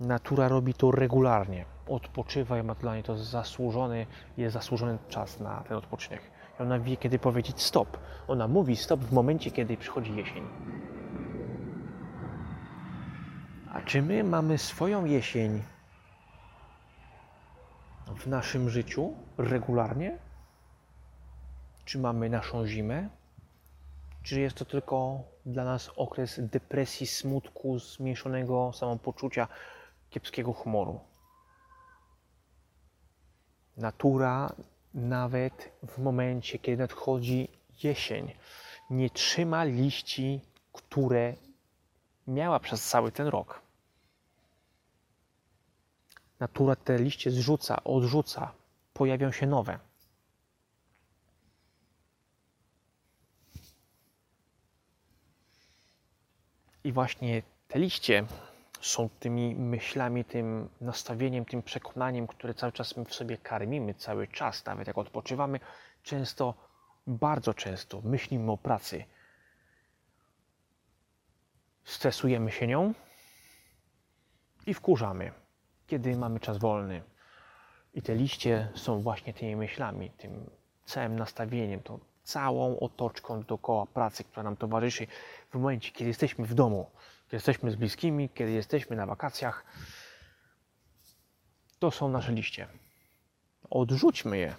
Natura 0.00 0.48
robi 0.48 0.74
to 0.74 0.90
regularnie. 0.90 1.64
Odpoczywa 1.88 2.58
i 2.58 2.62
ma 2.62 2.74
dla 2.74 2.94
niej 2.94 3.02
to 3.02 3.16
zasłużony, 3.16 4.06
jest 4.36 4.54
zasłużony 4.54 4.98
czas 5.08 5.40
na 5.40 5.60
ten 5.60 5.76
odpoczynek. 5.76 6.37
Ona 6.60 6.78
wie, 6.78 6.96
kiedy 6.96 7.18
powiedzieć 7.18 7.62
stop. 7.62 7.98
Ona 8.28 8.48
mówi 8.48 8.76
stop 8.76 9.00
w 9.00 9.12
momencie, 9.12 9.50
kiedy 9.50 9.76
przychodzi 9.76 10.16
jesień. 10.16 10.48
A 13.72 13.80
czy 13.80 14.02
my 14.02 14.24
mamy 14.24 14.58
swoją 14.58 15.04
jesień 15.04 15.62
w 18.16 18.26
naszym 18.26 18.70
życiu 18.70 19.14
regularnie? 19.38 20.18
Czy 21.84 21.98
mamy 21.98 22.30
naszą 22.30 22.66
zimę? 22.66 23.08
Czy 24.22 24.40
jest 24.40 24.56
to 24.56 24.64
tylko 24.64 25.20
dla 25.46 25.64
nas 25.64 25.90
okres 25.96 26.40
depresji, 26.40 27.06
smutku, 27.06 27.78
zmniejszonego 27.78 28.72
samopoczucia, 28.72 29.48
kiepskiego 30.10 30.52
humoru? 30.52 31.00
Natura, 33.76 34.52
nawet 34.94 35.70
w 35.88 35.98
momencie, 35.98 36.58
kiedy 36.58 36.76
nadchodzi 36.76 37.48
jesień, 37.82 38.34
nie 38.90 39.10
trzyma 39.10 39.64
liści, 39.64 40.40
które 40.72 41.34
miała 42.26 42.60
przez 42.60 42.88
cały 42.88 43.12
ten 43.12 43.26
rok. 43.26 43.62
Natura 46.40 46.76
te 46.76 46.98
liście 46.98 47.30
zrzuca, 47.30 47.84
odrzuca, 47.84 48.52
pojawią 48.94 49.32
się 49.32 49.46
nowe. 49.46 49.78
I 56.84 56.92
właśnie 56.92 57.42
te 57.68 57.78
liście 57.78 58.26
są 58.80 59.08
tymi 59.08 59.54
myślami, 59.54 60.24
tym 60.24 60.68
nastawieniem, 60.80 61.44
tym 61.44 61.62
przekonaniem, 61.62 62.26
które 62.26 62.54
cały 62.54 62.72
czas 62.72 62.96
my 62.96 63.04
w 63.04 63.14
sobie 63.14 63.38
karmimy, 63.38 63.94
cały 63.94 64.28
czas, 64.28 64.64
nawet 64.64 64.86
jak 64.86 64.98
odpoczywamy, 64.98 65.60
często, 66.02 66.54
bardzo 67.06 67.54
często 67.54 68.00
myślimy 68.04 68.52
o 68.52 68.56
pracy. 68.56 69.04
Stresujemy 71.84 72.50
się 72.50 72.66
nią 72.66 72.94
i 74.66 74.74
wkurzamy, 74.74 75.32
kiedy 75.86 76.16
mamy 76.16 76.40
czas 76.40 76.58
wolny. 76.58 77.02
I 77.94 78.02
te 78.02 78.14
liście 78.14 78.68
są 78.74 79.00
właśnie 79.00 79.34
tymi 79.34 79.56
myślami, 79.56 80.10
tym 80.10 80.50
całym 80.84 81.18
nastawieniem, 81.18 81.80
tą 81.80 81.98
całą 82.22 82.80
otoczką 82.80 83.42
dookoła 83.42 83.86
pracy, 83.86 84.24
która 84.24 84.42
nam 84.42 84.56
towarzyszy 84.56 85.06
w 85.50 85.54
momencie, 85.54 85.92
kiedy 85.92 86.08
jesteśmy 86.08 86.46
w 86.46 86.54
domu, 86.54 86.90
jesteśmy 87.32 87.70
z 87.70 87.76
bliskimi, 87.76 88.28
kiedy 88.28 88.50
jesteśmy 88.50 88.96
na 88.96 89.06
wakacjach. 89.06 89.64
To 91.78 91.90
są 91.90 92.08
nasze 92.08 92.32
liście. 92.32 92.66
Odrzućmy 93.70 94.38
je. 94.38 94.54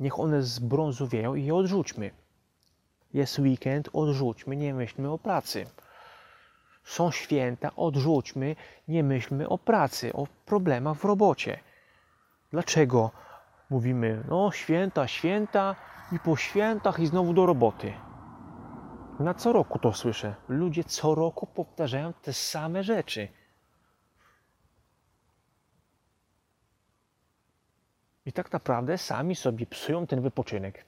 Niech 0.00 0.20
one 0.20 0.42
zbrązowieją 0.42 1.34
i 1.34 1.44
je 1.44 1.54
odrzućmy. 1.54 2.10
Jest 3.14 3.38
weekend, 3.38 3.90
odrzućmy, 3.92 4.56
nie 4.56 4.74
myślmy 4.74 5.10
o 5.10 5.18
pracy. 5.18 5.66
Są 6.84 7.10
święta, 7.10 7.70
odrzućmy, 7.76 8.56
nie 8.88 9.04
myślmy 9.04 9.48
o 9.48 9.58
pracy, 9.58 10.12
o 10.12 10.26
problemach 10.46 10.96
w 10.96 11.04
robocie. 11.04 11.60
Dlaczego 12.50 13.10
mówimy, 13.70 14.24
no 14.28 14.52
święta, 14.52 15.08
święta 15.08 15.76
i 16.12 16.18
po 16.18 16.36
świętach 16.36 16.98
i 16.98 17.06
znowu 17.06 17.32
do 17.34 17.46
roboty? 17.46 17.92
Na 19.20 19.34
co 19.34 19.52
roku 19.52 19.78
to 19.78 19.92
słyszę. 19.92 20.34
Ludzie 20.48 20.84
co 20.84 21.14
roku 21.14 21.46
powtarzają 21.46 22.12
te 22.12 22.32
same 22.32 22.84
rzeczy. 22.84 23.28
I 28.26 28.32
tak 28.32 28.52
naprawdę 28.52 28.98
sami 28.98 29.36
sobie 29.36 29.66
psują 29.66 30.06
ten 30.06 30.20
wypoczynek. 30.20 30.84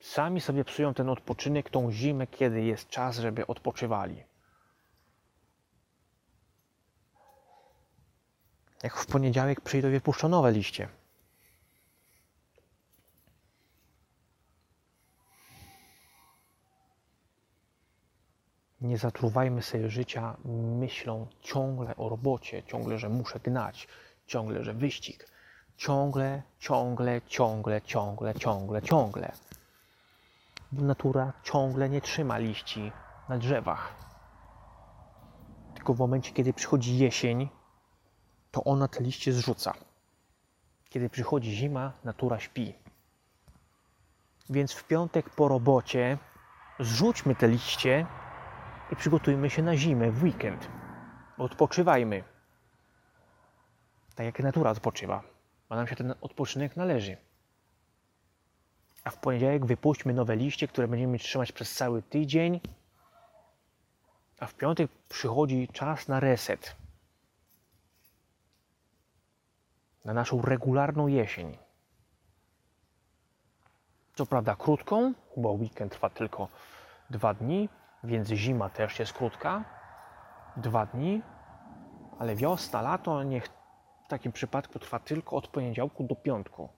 Sami 0.00 0.40
sobie 0.40 0.64
psują 0.64 0.94
ten 0.94 1.08
odpoczynek, 1.08 1.70
tą 1.70 1.92
zimę, 1.92 2.26
kiedy 2.26 2.62
jest 2.62 2.88
czas, 2.88 3.18
żeby 3.18 3.46
odpoczywali. 3.46 4.24
Jak 8.82 8.96
w 8.96 9.06
poniedziałek 9.06 9.60
przyjdą 9.60 9.88
i 9.88 9.92
wypuszczą 9.92 10.28
nowe 10.28 10.52
liście. 10.52 10.88
Nie 18.82 18.98
zatruwajmy 18.98 19.62
sobie 19.62 19.90
życia 19.90 20.36
myślą 20.78 21.26
ciągle 21.40 21.96
o 21.96 22.08
robocie, 22.08 22.62
ciągle, 22.62 22.98
że 22.98 23.08
muszę 23.08 23.40
gnać, 23.40 23.88
ciągle, 24.26 24.64
że 24.64 24.74
wyścig, 24.74 25.28
ciągle, 25.76 26.42
ciągle, 26.58 27.20
ciągle, 27.26 27.82
ciągle, 27.82 28.34
ciągle, 28.34 28.82
ciągle. 28.82 29.32
Natura 30.72 31.32
ciągle 31.42 31.88
nie 31.88 32.00
trzyma 32.00 32.38
liści 32.38 32.92
na 33.28 33.38
drzewach. 33.38 33.94
Tylko 35.74 35.94
w 35.94 35.98
momencie, 35.98 36.32
kiedy 36.32 36.52
przychodzi 36.52 36.98
jesień, 36.98 37.48
to 38.50 38.64
ona 38.64 38.88
te 38.88 39.02
liście 39.02 39.32
zrzuca. 39.32 39.74
Kiedy 40.88 41.10
przychodzi 41.10 41.52
zima, 41.56 41.92
natura 42.04 42.40
śpi. 42.40 42.74
Więc 44.50 44.72
w 44.72 44.84
piątek 44.84 45.30
po 45.30 45.48
robocie 45.48 46.18
zrzućmy 46.80 47.34
te 47.34 47.48
liście 47.48 48.06
i 48.92 48.96
przygotujmy 48.96 49.50
się 49.50 49.62
na 49.62 49.76
zimę, 49.76 50.10
w 50.10 50.22
weekend. 50.22 50.68
Odpoczywajmy. 51.38 52.24
Tak 54.14 54.26
jak 54.26 54.38
natura 54.38 54.70
odpoczywa. 54.70 55.22
Bo 55.68 55.76
nam 55.76 55.86
się 55.86 55.96
ten 55.96 56.14
odpoczynek 56.20 56.76
należy. 56.76 57.16
A 59.04 59.10
w 59.10 59.16
poniedziałek 59.16 59.66
wypuśćmy 59.66 60.14
nowe 60.14 60.36
liście, 60.36 60.68
które 60.68 60.88
będziemy 60.88 61.18
trzymać 61.18 61.52
przez 61.52 61.74
cały 61.74 62.02
tydzień. 62.02 62.60
A 64.40 64.46
w 64.46 64.54
piątek 64.54 64.90
przychodzi 65.08 65.68
czas 65.72 66.08
na 66.08 66.20
reset. 66.20 66.76
Na 70.04 70.14
naszą 70.14 70.42
regularną 70.42 71.06
jesień. 71.06 71.58
Co 74.14 74.26
prawda 74.26 74.56
krótką, 74.56 75.12
bo 75.36 75.52
weekend 75.52 75.92
trwa 75.92 76.10
tylko 76.10 76.48
dwa 77.10 77.34
dni, 77.34 77.68
więc 78.04 78.28
zima 78.28 78.70
też 78.70 78.98
jest 78.98 79.12
krótka. 79.12 79.64
Dwa 80.56 80.86
dni, 80.86 81.22
ale 82.18 82.36
wiosna, 82.36 82.82
lato 82.82 83.22
niech 83.22 83.46
w 84.04 84.08
takim 84.08 84.32
przypadku 84.32 84.78
trwa 84.78 84.98
tylko 84.98 85.36
od 85.36 85.48
poniedziałku 85.48 86.04
do 86.04 86.14
piątku. 86.14 86.68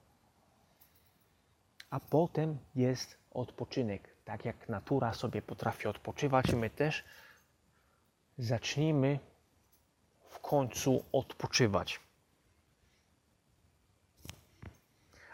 A 1.89 1.99
potem 1.99 2.57
jest 2.75 3.17
odpoczynek. 3.31 4.15
Tak 4.25 4.45
jak 4.45 4.69
natura 4.69 5.13
sobie 5.13 5.41
potrafi 5.41 5.87
odpoczywać, 5.87 6.53
my 6.53 6.69
też 6.69 7.03
zacznijmy 8.37 9.19
w 10.29 10.39
końcu 10.39 11.03
odpoczywać. 11.11 11.99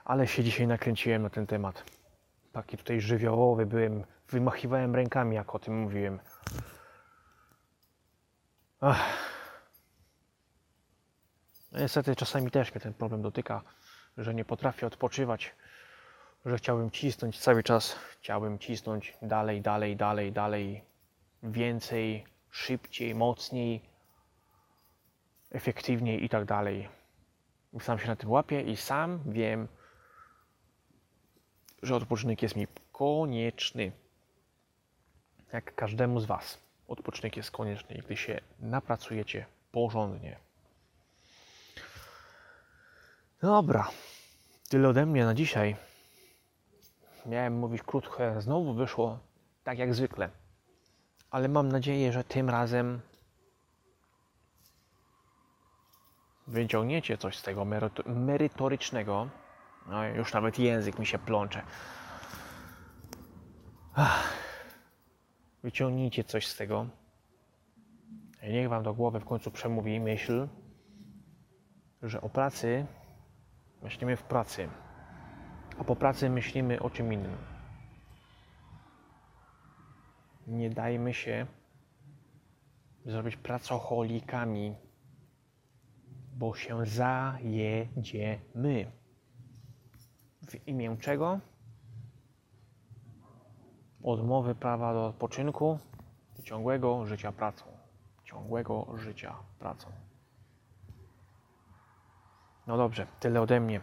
Ale 0.06 0.27
się 0.27 0.43
dzisiaj 0.43 0.67
nakręciłem 0.67 1.21
na 1.21 1.30
ten 1.30 1.47
temat. 1.47 2.00
Taki 2.51 2.77
tutaj 2.77 3.01
żywiołowy 3.01 3.65
byłem, 3.65 4.03
wymachiwałem 4.29 4.95
rękami, 4.95 5.35
jak 5.35 5.55
o 5.55 5.59
tym 5.59 5.77
mówiłem. 5.79 6.19
Ach. 8.81 9.31
No 11.71 11.79
niestety 11.79 12.15
czasami 12.15 12.51
też 12.51 12.71
mnie 12.71 12.81
ten 12.81 12.93
problem 12.93 13.21
dotyka, 13.21 13.61
że 14.17 14.33
nie 14.33 14.45
potrafię 14.45 14.87
odpoczywać, 14.87 15.55
że 16.45 16.57
chciałbym 16.57 16.91
cisnąć 16.91 17.39
cały 17.39 17.63
czas, 17.63 17.93
chciałbym 17.93 18.59
cisnąć 18.59 19.17
dalej, 19.21 19.61
dalej, 19.61 19.95
dalej, 19.95 20.31
dalej, 20.31 20.83
więcej, 21.43 22.25
szybciej, 22.49 23.15
mocniej, 23.15 23.81
efektywniej 25.51 26.25
i 26.25 26.29
tak 26.29 26.45
dalej. 26.45 26.89
Sam 27.79 27.99
się 27.99 28.07
na 28.07 28.15
tym 28.15 28.31
łapię 28.31 28.61
i 28.61 28.77
sam 28.77 29.19
wiem, 29.25 29.67
że 31.84 31.96
odpoczynek 31.96 32.41
jest 32.41 32.56
mi 32.56 32.67
konieczny. 32.91 33.91
Jak 35.54 35.76
każdemu 35.76 36.20
z 36.20 36.26
Was. 36.26 36.58
Odpoczynek 36.88 37.38
jest 37.38 37.52
konieczny, 37.52 37.96
gdy 38.06 38.17
się 38.17 38.41
napracujecie 38.60 39.46
porządnie. 39.72 40.38
Dobra, 43.41 43.89
tyle 44.70 44.89
ode 44.89 45.06
mnie 45.06 45.26
na 45.26 45.34
dzisiaj. 45.34 45.76
Miałem 47.26 47.54
mówić 47.54 47.84
krótko, 47.84 48.41
znowu 48.41 48.74
wyszło 48.74 49.20
tak 49.63 49.78
jak 49.78 49.96
zwykle. 49.96 50.30
Ale 51.32 51.48
mam 51.48 51.72
nadzieję, 51.72 52.12
że 52.12 52.24
tym 52.24 52.50
razem 52.50 53.02
wyciągniecie 56.48 57.17
coś 57.17 57.38
z 57.38 57.44
tego 57.44 57.65
merytorycznego. 58.06 59.30
No 59.88 60.06
już 60.06 60.34
nawet 60.34 60.60
język 60.60 61.00
mi 61.00 61.06
się 61.06 61.20
plącze. 61.20 61.62
Ach. 63.94 64.41
Wyciągnijcie 65.63 66.24
coś 66.24 66.48
z 66.48 66.58
tego. 66.58 66.88
I 68.44 68.54
niech 68.54 68.70
Wam 68.70 68.84
do 68.84 68.94
głowy 68.94 69.20
w 69.20 69.26
końcu 69.26 69.52
przemówi 69.52 70.00
myśl, 70.00 70.48
że 72.04 72.22
o 72.22 72.30
pracy 72.30 72.86
myślimy 73.82 74.15
w 74.15 74.24
pracy, 74.24 74.70
a 75.80 75.84
po 75.84 75.96
pracy 75.96 76.30
myślimy 76.30 76.80
o 76.80 76.89
czym 76.89 77.13
innym. 77.13 77.38
Nie 80.48 80.70
dajmy 80.70 81.13
się 81.13 81.46
zrobić 83.06 83.38
pracocholikami, 83.38 84.76
bo 86.34 86.56
się 86.56 86.86
zajedziemy. 86.86 88.41
W 90.47 90.67
imię 90.67 90.97
czego? 90.97 91.39
Odmowy 94.04 94.56
prawa 94.56 94.93
do 94.93 95.06
odpoczynku 95.06 95.80
i 96.39 96.43
ciągłego 96.43 97.06
życia 97.06 97.32
pracą. 97.32 97.65
Ciągłego 98.23 98.88
życia 98.97 99.36
pracą. 99.60 99.91
No 102.67 102.77
dobrze, 102.77 103.08
tyle 103.19 103.41
ode 103.41 103.60
mnie. 103.60 103.82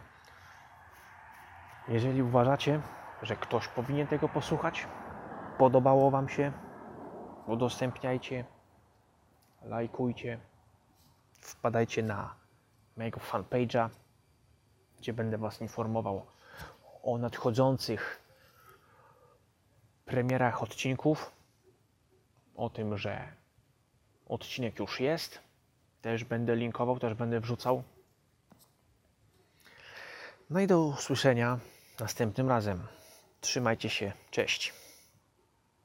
Jeżeli 1.87 2.23
uważacie, 2.23 2.81
że 3.21 3.35
ktoś 3.35 3.67
powinien 3.67 4.07
tego 4.07 4.29
posłuchać, 4.29 4.87
podobało 5.57 6.11
Wam 6.11 6.29
się, 6.29 6.51
udostępniajcie, 7.47 8.45
lajkujcie, 9.61 10.39
wpadajcie 11.41 12.03
na 12.03 12.35
mojego 12.97 13.19
fanpage'a, 13.19 13.89
gdzie 14.97 15.13
będę 15.13 15.37
Was 15.37 15.61
informował 15.61 16.25
o 17.03 17.17
nadchodzących 17.17 18.21
premierach 20.05 20.63
odcinków, 20.63 21.31
o 22.55 22.69
tym, 22.69 22.97
że 22.97 23.27
odcinek 24.27 24.79
już 24.79 24.99
jest. 24.99 25.39
Też 26.01 26.23
będę 26.23 26.55
linkował, 26.55 26.99
też 26.99 27.13
będę 27.13 27.39
wrzucał. 27.39 27.83
No 30.49 30.59
i 30.59 30.67
do 30.67 30.81
usłyszenia 30.81 31.59
następnym 31.99 32.49
razem. 32.49 32.87
Trzymajcie 33.41 33.89
się. 33.89 34.11
Cześć. 34.31 34.78